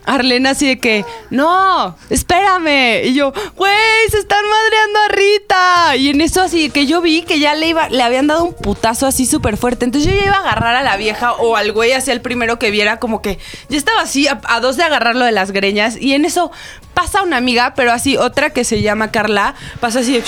[0.05, 3.05] Arlene así de que, no, espérame.
[3.05, 3.73] Y yo, güey,
[4.11, 5.97] se están madreando a Rita.
[5.97, 8.55] Y en eso así que yo vi que ya le iba, le habían dado un
[8.55, 9.85] putazo así súper fuerte.
[9.85, 12.59] Entonces yo ya iba a agarrar a la vieja o al güey hacia el primero
[12.59, 15.97] que viera, como que ya estaba así a, a dos de agarrarlo de las greñas.
[16.01, 16.51] Y en eso
[16.95, 20.25] pasa una amiga, pero así otra que se llama Carla, pasa así de,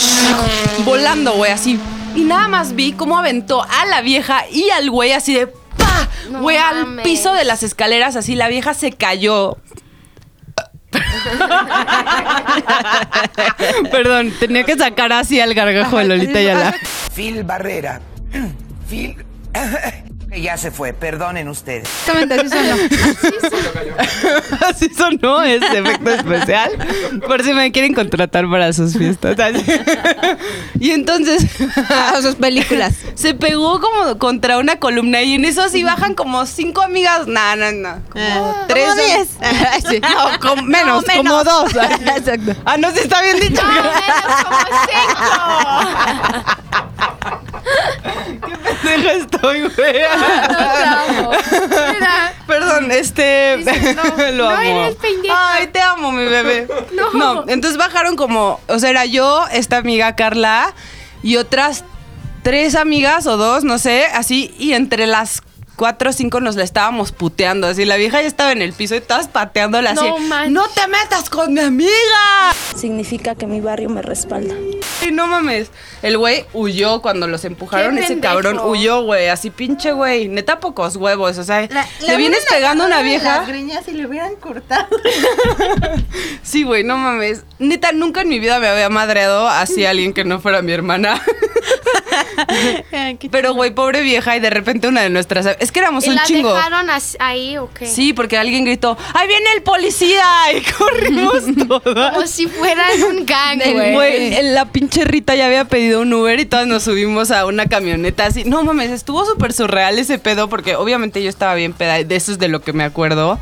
[0.85, 1.79] volando, güey, así.
[2.15, 5.53] Y nada más vi cómo aventó a la vieja y al güey así de
[6.41, 7.05] Güey, al mames.
[7.05, 9.59] piso de las escaleras, así la vieja se cayó.
[13.91, 16.75] Perdón, tenía que sacar así al gargajo de Lolita Yala.
[17.15, 18.01] Phil Barrera.
[18.89, 19.17] Phil.
[20.41, 21.89] Ya se fue, perdonen ustedes.
[22.09, 22.77] Exactamente, así sonó.
[24.69, 26.71] Así sonó ese efecto especial.
[27.27, 29.37] Por si me quieren contratar para sus fiestas.
[30.79, 31.45] Y entonces.
[31.91, 32.95] A sus películas.
[33.15, 37.27] Se pegó como contra una columna y en eso sí bajan como cinco amigas.
[37.27, 38.03] No, no, no.
[38.11, 38.83] Como tres.
[38.93, 39.29] Como o- diez.
[39.89, 40.01] Sí.
[40.01, 41.73] No, menos, No, como dos.
[42.17, 42.55] Exacto.
[42.65, 43.63] Ah, no, sí está bien dicho.
[43.63, 46.53] No, menos como cinco.
[48.97, 50.01] Deja estoy, güey.
[50.01, 51.33] Bravo.
[51.93, 52.35] Mira.
[52.47, 53.57] Perdón, este.
[53.59, 54.61] Dices, no, lo no amo.
[54.63, 55.55] eres pendeja.
[55.55, 56.69] Ay, te amo, mi bebé.
[57.15, 57.45] No.
[57.49, 58.61] entonces bajaron como.
[58.69, 60.75] O sea, era yo, esta amiga Carla
[61.23, 61.85] y otras
[62.43, 64.55] tres amigas o dos, no sé, así.
[64.59, 65.43] Y entre las
[65.83, 67.67] cuatro o cinco nos la estábamos puteando.
[67.67, 70.07] Así la vieja ya estaba en el piso y todas pateándola así.
[70.09, 70.53] No manches.
[70.53, 71.91] ¡No te metas con mi amiga!
[72.77, 74.55] significa que mi barrio me respalda.
[75.05, 75.71] Y no mames.
[76.03, 77.99] El güey huyó cuando los empujaron.
[77.99, 78.33] Ese pendejo.
[78.33, 79.27] cabrón huyó, güey.
[79.27, 80.29] Así pinche güey.
[80.29, 81.37] Neta pocos huevos.
[81.39, 83.39] O sea, La- le vienes pegando a una vieja.
[83.39, 84.87] Las greñas y le hubieran cortado.
[86.45, 87.45] Sí, güey, no mames.
[87.59, 90.73] Neta, nunca en mi vida me había madreado así a alguien que no fuera mi
[90.73, 91.21] hermana.
[93.31, 94.37] Pero, güey, pobre vieja.
[94.37, 95.47] Y de repente una de nuestras.
[95.59, 96.55] Es que éramos ¿Y un la chingo.
[96.55, 97.87] dejaron as- ahí o qué?
[97.87, 100.25] Sí, porque alguien gritó: ¡Ahí viene el policía!
[100.57, 102.15] Y corrimos todas.
[102.15, 103.93] Como si fueran un gang, El güey.
[103.95, 107.47] Güey, el- la pinche Rita ya había pedido un Uber y todas nos subimos a
[107.47, 108.45] una camioneta así.
[108.45, 112.33] No mames, estuvo súper surreal ese pedo porque obviamente yo estaba bien peda, de eso
[112.33, 113.39] es de lo que me acuerdo.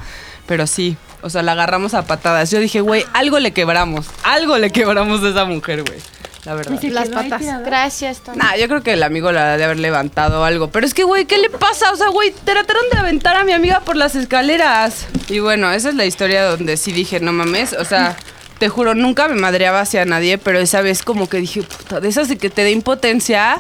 [0.47, 2.51] Pero sí, o sea, la agarramos a patadas.
[2.51, 5.99] Yo dije, güey, algo le quebramos, algo le quebramos a esa mujer, güey.
[6.45, 6.81] La verdad.
[6.83, 7.43] Las patas.
[7.65, 8.39] Gracias, Tony.
[8.39, 10.71] Nah, yo creo que el amigo la ha de haber levantado algo.
[10.71, 11.93] Pero es que, güey, ¿qué le pasa?
[11.93, 15.07] O sea, güey, trataron de aventar a mi amiga por las escaleras.
[15.29, 17.75] Y bueno, esa es la historia donde sí dije, no mames.
[17.75, 18.17] O sea,
[18.59, 22.09] te juro, nunca me madreaba hacia nadie, pero esa vez como que dije, puta, de
[22.09, 23.59] esas de que te da impotencia.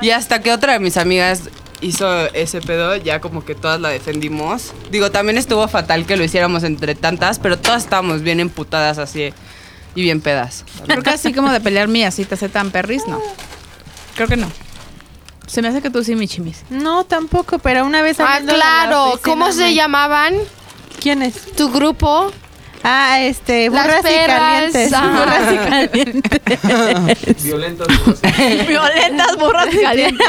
[0.00, 1.50] y hasta que otra de mis amigas
[1.82, 4.72] hizo ese pedo, ya como que todas la defendimos.
[4.90, 9.34] Digo, también estuvo fatal que lo hiciéramos entre tantas, pero todas estábamos bien emputadas así
[9.94, 10.64] y bien pedas.
[10.86, 13.20] Creo que así como de pelear mías, si te hace tan perris, no.
[14.16, 14.50] Creo que no.
[15.46, 16.62] Se me hace que tú sí, mi chimis.
[16.70, 19.04] No, tampoco, pero una vez Ah, saliendo de la claro.
[19.10, 20.34] oficina ¿Cómo se me- llamaban?
[21.00, 21.52] ¿Quién es?
[21.56, 22.30] Tu grupo.
[22.84, 24.92] Ah, este, Las burras y perras, calientes.
[24.92, 25.20] ajá.
[25.20, 27.42] Burras y calientes.
[27.44, 27.86] Violentas.
[28.04, 28.66] burras.
[28.68, 30.26] Violentas burras calientes.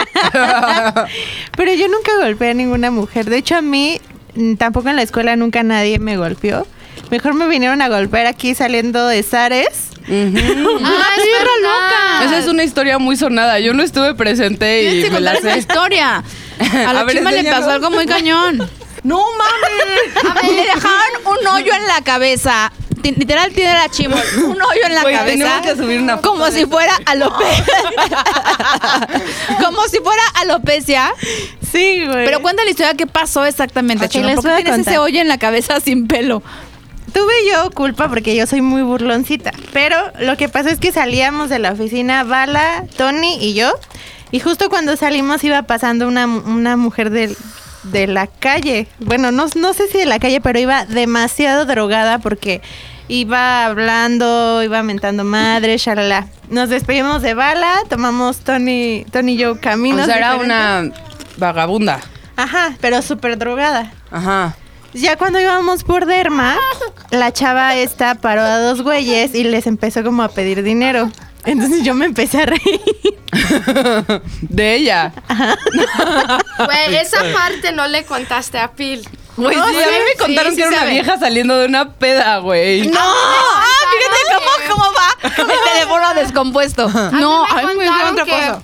[1.57, 3.25] Pero yo nunca golpeé a ninguna mujer.
[3.29, 3.99] De hecho, a mí,
[4.35, 6.67] mm, tampoco en la escuela nunca nadie me golpeó.
[7.09, 9.69] Mejor me vinieron a golpear aquí saliendo de Zares.
[10.05, 12.25] Ah, es verdad.
[12.25, 13.59] Esa es una historia muy sonada.
[13.59, 16.23] Yo no estuve presente Tienes y que me la contar esa historia.
[16.87, 18.69] A la A ver, chima le pasó algo muy cañón.
[19.03, 20.25] ¡No mames!
[20.29, 22.71] A ver, le dejaron un hoyo en la cabeza.
[23.01, 24.15] Literal tiene la chimo.
[24.45, 25.25] Un hoyo en la cabeza.
[25.25, 27.65] tenemos que subir una foto Como si fuera alopecia.
[29.63, 31.13] Como si fuera alopecia.
[31.71, 32.25] Sí, güey.
[32.25, 34.25] Pero cuenta la historia qué pasó exactamente, Ok, Chimo.
[34.27, 34.93] les ¿Por qué tienes contar.
[34.93, 36.43] ese hoyo en la cabeza sin pelo?
[37.13, 39.51] Tuve yo culpa porque yo soy muy burloncita.
[39.71, 43.71] Pero lo que pasa es que salíamos de la oficina, Bala, Tony y yo.
[44.31, 47.37] Y justo cuando salimos iba pasando una, una mujer del-
[47.83, 48.87] de la calle.
[48.99, 52.61] Bueno, no, no sé si de la calle, pero iba demasiado drogada porque
[53.09, 56.27] iba hablando, iba mentando madre, shalala.
[56.49, 60.01] Nos despedimos de Bala, tomamos Tony, Tony y yo caminos.
[60.03, 60.97] O sea, era diferentes.
[60.97, 61.05] una
[61.37, 61.99] vagabunda.
[62.37, 63.91] Ajá, pero súper drogada.
[64.09, 64.55] Ajá.
[64.93, 66.57] Ya cuando íbamos por Derma,
[67.09, 71.11] la chava esta paró a dos güeyes y les empezó como a pedir dinero.
[71.45, 72.81] Entonces yo me empecé a reír.
[74.41, 75.11] De ella.
[76.57, 79.07] Güey, esa parte no le contaste a Phil.
[79.35, 80.91] Güey, No, sí, a mí me contaron sí, que sí era una sabe.
[80.91, 82.87] vieja saliendo de una peda, güey.
[82.87, 82.99] ¡No!
[83.01, 83.63] ¡Ah!
[83.91, 86.87] Fíjate cómo, cómo va el teléfono descompuesto.
[87.13, 88.61] No, a a mí me contaron otra que cosa.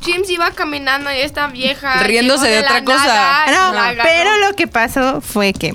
[0.00, 2.02] James iba caminando y esta vieja.
[2.02, 3.06] Riéndose de otra cosa.
[3.06, 5.74] nada No, pero lo que pasó fue que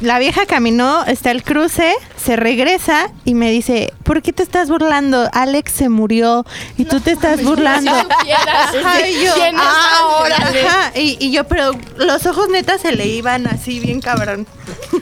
[0.00, 1.94] la vieja caminó, está el cruce,
[2.24, 5.28] se regresa y me dice, ¿por qué te estás burlando?
[5.32, 6.44] Alex se murió
[6.78, 7.92] y tú te estás burlando.
[8.18, 10.66] supieras Ajá, y yo, quién es ah, Alex.
[10.66, 14.46] Ajá, y, y yo, pero los ojos netas se le iban así bien cabrón.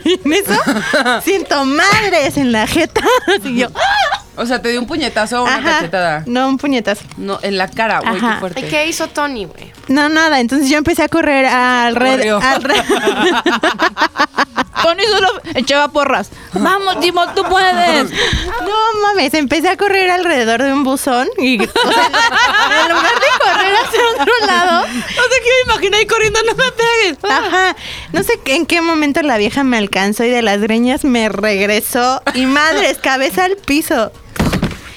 [0.05, 0.55] Y en eso
[1.23, 3.03] siento madres en la jeta.
[3.45, 3.69] Y yo,
[4.37, 5.71] O sea, te dio un puñetazo o una ajá.
[5.79, 6.23] cachetada.
[6.27, 7.03] No, un puñetazo.
[7.19, 8.37] No, en la cara, güey, qué Ajá.
[8.37, 8.69] ¿Y fuerte.
[8.69, 9.73] qué hizo Tony, güey?
[9.89, 10.41] No, nada.
[10.41, 11.45] Entonces yo empecé a correr
[11.93, 12.41] Corrió.
[12.43, 12.43] alrededor.
[14.83, 16.31] Tony solo echaba porras.
[16.55, 16.99] Vamos,
[17.35, 18.11] Tú puedes.
[18.63, 22.11] No mames, empecé a correr alrededor de un buzón y o sea,
[22.85, 26.55] en lugar de correr hacia otro lado, No sé qué me imaginé ahí corriendo, no
[26.55, 27.19] me pegues.
[27.25, 27.77] ajá,
[28.13, 32.23] no sé en qué momento la vieja me alcanzó y de las greñas me regresó
[32.35, 34.13] y madres, cabeza al piso.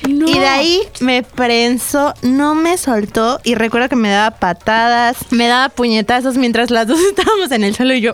[0.08, 5.48] Y de ahí me prensó, no me soltó y recuerdo que me daba patadas, me
[5.48, 8.14] daba puñetazos mientras las dos estábamos en el suelo y yo,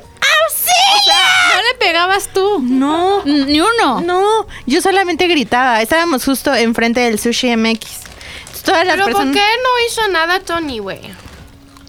[1.61, 2.59] No le pegabas tú.
[2.59, 4.01] no, Ni uno.
[4.01, 7.65] no, yo solamente gritaba, estábamos justo enfrente del sushi MX.
[7.67, 11.01] Entonces, Todas las Pero ¿por qué no hizo nada Tony, güey?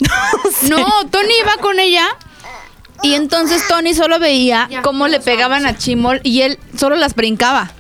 [0.69, 2.07] No, Tony iba con ella.
[3.03, 6.97] Y entonces Tony solo veía Ya, cómo le no pegaban a Chimol y él solo
[6.97, 7.71] las brincaba.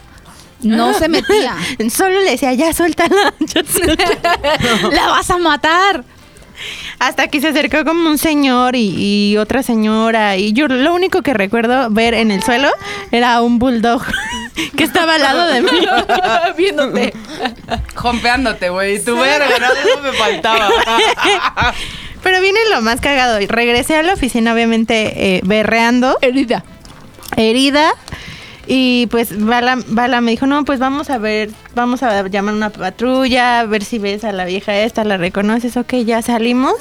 [0.60, 1.56] No se metía.
[1.90, 4.38] Solo le decía, ya suéltala, ya suéltala".
[4.92, 6.04] La vas a matar.
[6.98, 10.36] Hasta que se acercó como un señor y, y otra señora.
[10.36, 12.68] Y yo lo único que recuerdo ver en el suelo
[13.10, 14.02] era un bulldog
[14.76, 15.86] que estaba al lado de mí.
[16.56, 17.12] Viéndote.
[17.94, 19.02] Jompeándote, güey.
[19.02, 20.68] Tu verga, no, eso me faltaba.
[22.22, 23.40] Pero viene lo más cagado.
[23.40, 26.64] Y Regresé a la oficina, obviamente, eh, berreando, Herida.
[27.36, 27.92] herida.
[28.66, 32.70] Y pues Bala, Bala me dijo, no, pues vamos a ver, vamos a llamar una
[32.70, 36.74] patrulla, a ver si ves a la vieja esta, la reconoces, ok, ya salimos.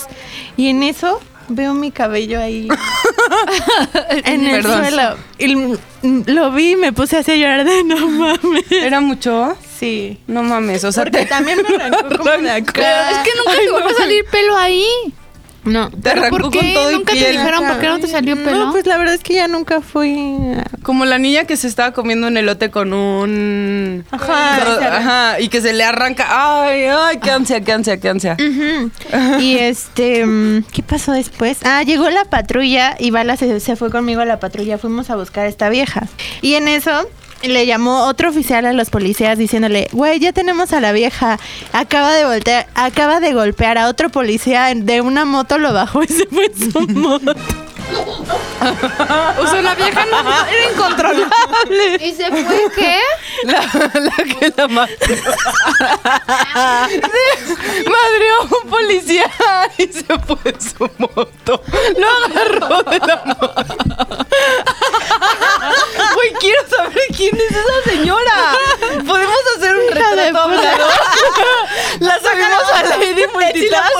[0.57, 2.67] Y en eso veo mi cabello ahí
[4.25, 4.85] en el Perdón.
[4.85, 5.17] suelo.
[5.37, 8.71] Y lo vi y me puse así a llorar de no mames.
[8.71, 9.57] ¿Era mucho?
[9.79, 10.19] Sí.
[10.27, 12.71] No mames, o sea, Porque te, también me arrancó como de acá.
[12.73, 14.85] Pero es que nunca te vuelve a salir pelo ahí.
[15.63, 15.91] No.
[15.91, 16.59] te arrancó ¿Por qué?
[16.59, 18.65] con todo y Nunca te dijeron por qué no te salió pelo.
[18.65, 20.37] No, pues la verdad es que ya nunca fui.
[20.83, 24.03] Como la niña que se estaba comiendo un elote con un...
[24.11, 26.25] Ajá, Ajá, y que se le arranca.
[26.29, 28.37] Ay, ay, qué ansia, qué ansia, qué ansia.
[28.39, 28.91] Ujú.
[29.39, 31.59] Y este, mm, ¿qué pasó después?
[31.63, 34.77] Ah, llegó la patrulla y Bala se, se fue conmigo a la patrulla.
[34.77, 36.07] Fuimos a buscar a esta vieja.
[36.41, 37.07] Y en eso
[37.43, 41.39] le llamó otro oficial a los policías diciéndole, güey, ya tenemos a la vieja.
[41.73, 46.07] Acaba de voltear, acaba de golpear a otro policía de una moto, lo bajó y
[46.07, 47.33] se fue en su moto.
[49.39, 51.97] O sea, la vieja no era incontrolable.
[52.07, 52.99] ¿Y se fue qué?
[53.43, 53.61] La,
[53.99, 54.93] la que la mató.
[57.89, 59.25] Madreó a un policía
[59.77, 61.63] y se fue en su moto.
[61.97, 64.25] Lo agarró de la moto.
[66.15, 68.53] Güey, quiero saber quién es esa señora.
[69.05, 70.49] Podemos hacer un retrato.
[71.99, 73.91] La sacamos a Lady Multitask.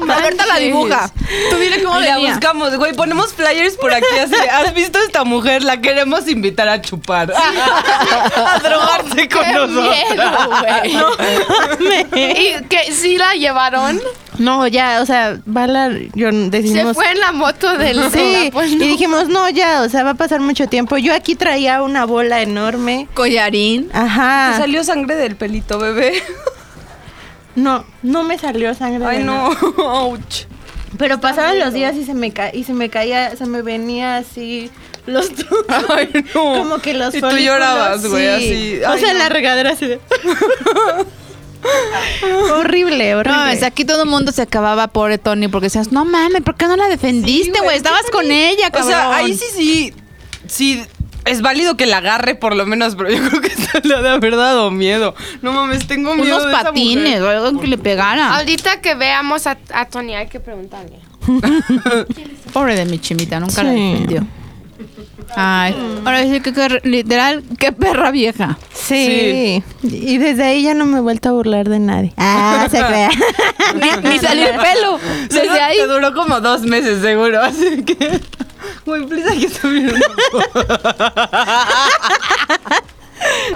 [0.00, 1.10] Roberta la dibuja.
[1.50, 2.30] Tú dile cómo la venía.
[2.30, 4.30] buscamos, güey, ponemos flyers por aquí así.
[4.32, 5.62] de, ¿Has visto a esta mujer?
[5.62, 7.32] La queremos invitar a chupar.
[7.34, 9.96] a drogarse con ¡Qué nosotros.
[10.08, 12.38] miedo, güey!
[12.58, 14.00] ¿Y que sí la llevaron?
[14.38, 16.94] No, ya, o sea, Bala, yo Se decidimos...
[16.96, 18.10] fue en la moto del...
[18.10, 20.96] Sí, pues, y dijimos, no, ya, o sea, va a pasar mucho tiempo.
[20.96, 23.08] Yo aquí traía una bola enorme.
[23.14, 23.88] Collarín.
[23.90, 24.54] ¿Te Ajá.
[24.58, 26.22] salió sangre del pelito, bebé?
[27.54, 29.04] No, no me salió sangre.
[29.06, 29.50] Ay, de no.
[29.76, 30.46] Ouch.
[30.98, 34.16] Pero pasaban los días y se me ca y se me caía, se me venía
[34.16, 34.70] así
[35.06, 35.30] los
[35.88, 36.40] Ay, no.
[36.58, 38.80] como que los Y tú llorabas, güey, sí.
[38.84, 38.94] así.
[38.94, 40.00] O sea, en la regadera así de-
[42.54, 43.36] horrible, horrible.
[43.38, 46.56] No, es aquí todo el mundo se acababa, pobre Tony, porque decías, no mames, ¿por
[46.56, 47.76] qué no la defendiste, güey?
[47.76, 48.88] Estabas con ella, O cabrón.
[48.90, 49.94] sea, ahí sí, sí.
[50.46, 50.82] Sí.
[51.24, 54.02] Es válido que la agarre por lo menos, pero yo creo que esta le ha
[54.02, 55.14] de haber dado miedo.
[55.40, 57.22] No mames, tengo miedo Unos de esa patines mujer.
[57.22, 58.36] o algo que le pegara.
[58.38, 60.98] Ahorita que veamos a, a Tony hay que preguntarle.
[62.52, 63.90] Pobre de mi chimita, nunca la Sí.
[63.92, 64.26] defendió.
[65.34, 65.74] Ay,
[66.04, 68.58] ahora sí que, que literal, qué perra vieja.
[68.74, 69.62] Sí.
[69.82, 72.12] Y desde ahí ya no me he vuelto a burlar de nadie.
[72.16, 73.10] Ah, se crea.
[73.74, 74.98] Ni, ni salir pelo.
[75.28, 75.76] Desde ahí.
[75.78, 77.40] Te duró como dos meses, seguro.
[77.40, 78.20] Así que.
[78.84, 79.94] Güey, please, aquí está viendo.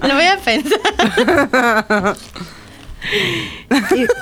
[0.02, 0.80] Lo voy a pensar.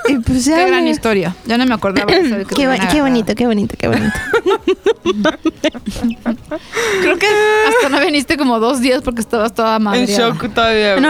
[0.08, 1.34] y, y pues ya Qué gran me- historia.
[1.46, 2.36] Ya no me acordaba de eso.
[2.36, 4.14] de que Qué, qué bonito, qué bonito, qué bonito.
[7.02, 7.26] Creo que
[7.68, 10.00] hasta no viniste como dos días porque estabas toda madre.
[10.00, 10.96] en shock todavía.
[11.00, 11.08] No,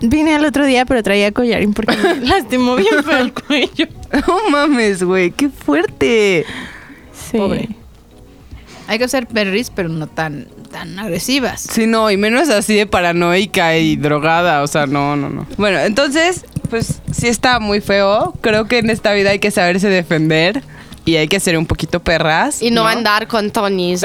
[0.00, 3.86] vine al otro día, pero traía collarín porque me lastimó bien feo el cuello.
[4.26, 6.44] No mames, güey, qué fuerte.
[7.12, 7.36] Sí.
[7.36, 7.68] Pobre.
[8.86, 11.60] Hay que ser perris, pero no tan, tan agresivas.
[11.60, 15.46] Sí, no, y menos así de paranoica y drogada, o sea, no, no, no.
[15.58, 18.34] Bueno, entonces, pues sí está muy feo.
[18.40, 20.62] Creo que en esta vida hay que saberse defender
[21.04, 22.60] y hay que ser un poquito perras.
[22.62, 24.02] Y no, andar con ahí cuando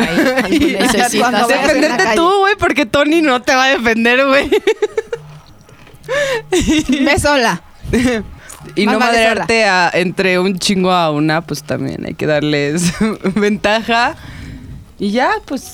[0.80, 1.48] necesitas.
[1.48, 4.50] Defenderte tú, güey, porque Tony no te va a defender, güey.
[6.50, 7.62] Ve sola.
[8.76, 12.26] Y Más no vale madrearte a- entre un chingo a una, pues también hay que
[12.26, 12.94] darles
[13.36, 14.16] ventaja.
[14.98, 15.74] Y ya, pues,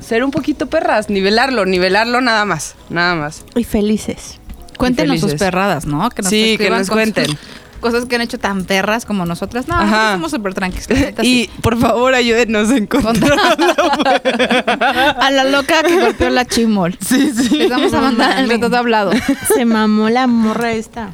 [0.00, 3.44] ser un poquito perras, nivelarlo, nivelarlo nada más, nada más.
[3.54, 4.40] Y felices.
[4.78, 6.08] Cuéntenos sus perradas, ¿no?
[6.10, 7.26] Que nos Sí, que escriban nos cuenten.
[7.26, 7.36] sus
[7.80, 9.68] Cosas que han hecho tan perras como nosotras.
[9.68, 10.12] No, Ajá.
[10.14, 10.86] somos súper tranquilos.
[11.22, 11.50] Y sí.
[11.60, 13.38] por favor, ayúdenos a encontrar.
[15.20, 16.96] a la loca que golpeó la chimol.
[17.06, 17.56] Sí, sí.
[17.58, 19.12] Les vamos a mandar el retrato hablado.
[19.54, 21.10] Se mamó la morra esta.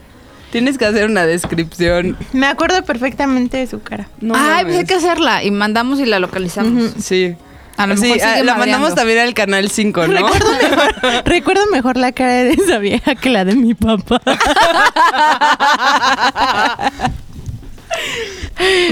[0.52, 2.16] Tienes que hacer una descripción.
[2.32, 4.08] Me acuerdo perfectamente de su cara.
[4.20, 5.42] No Ay, pues hay que hacerla.
[5.44, 6.92] Y mandamos y la localizamos.
[7.00, 7.34] Sí.
[7.76, 10.28] A lo Sí, mejor ah, mandamos también al canal 5, ¿no?
[11.24, 14.20] Recuerdo mejor la cara de esa vieja que la de mi papá.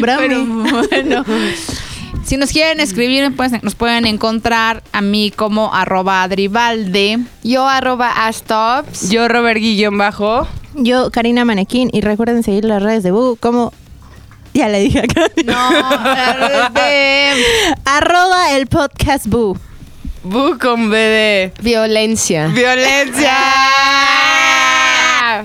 [0.00, 0.20] Bravo.
[0.20, 1.24] Pero bueno.
[2.24, 7.18] Si nos quieren escribir, pues nos pueden encontrar a mí como arroba adribalde.
[7.42, 9.08] Yo arroba astops.
[9.08, 10.46] Yo, Robert Guillón Bajo.
[10.74, 13.72] Yo, Karina Manequín, y recuerden seguir las redes de Bu como...
[14.55, 15.28] Ya le dije acá.
[15.44, 15.70] No,
[16.70, 17.44] de-
[17.84, 19.57] Arroba el podcast Bu.
[20.24, 22.49] Bu con B de Violencia.
[22.49, 23.36] violencia.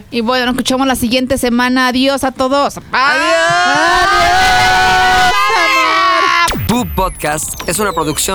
[0.10, 1.88] Y bueno, nos escuchamos la siguiente semana.
[1.89, 2.80] Adiós a todos.
[2.91, 3.24] Adiós.
[6.68, 8.32] Bu Podcast es una producción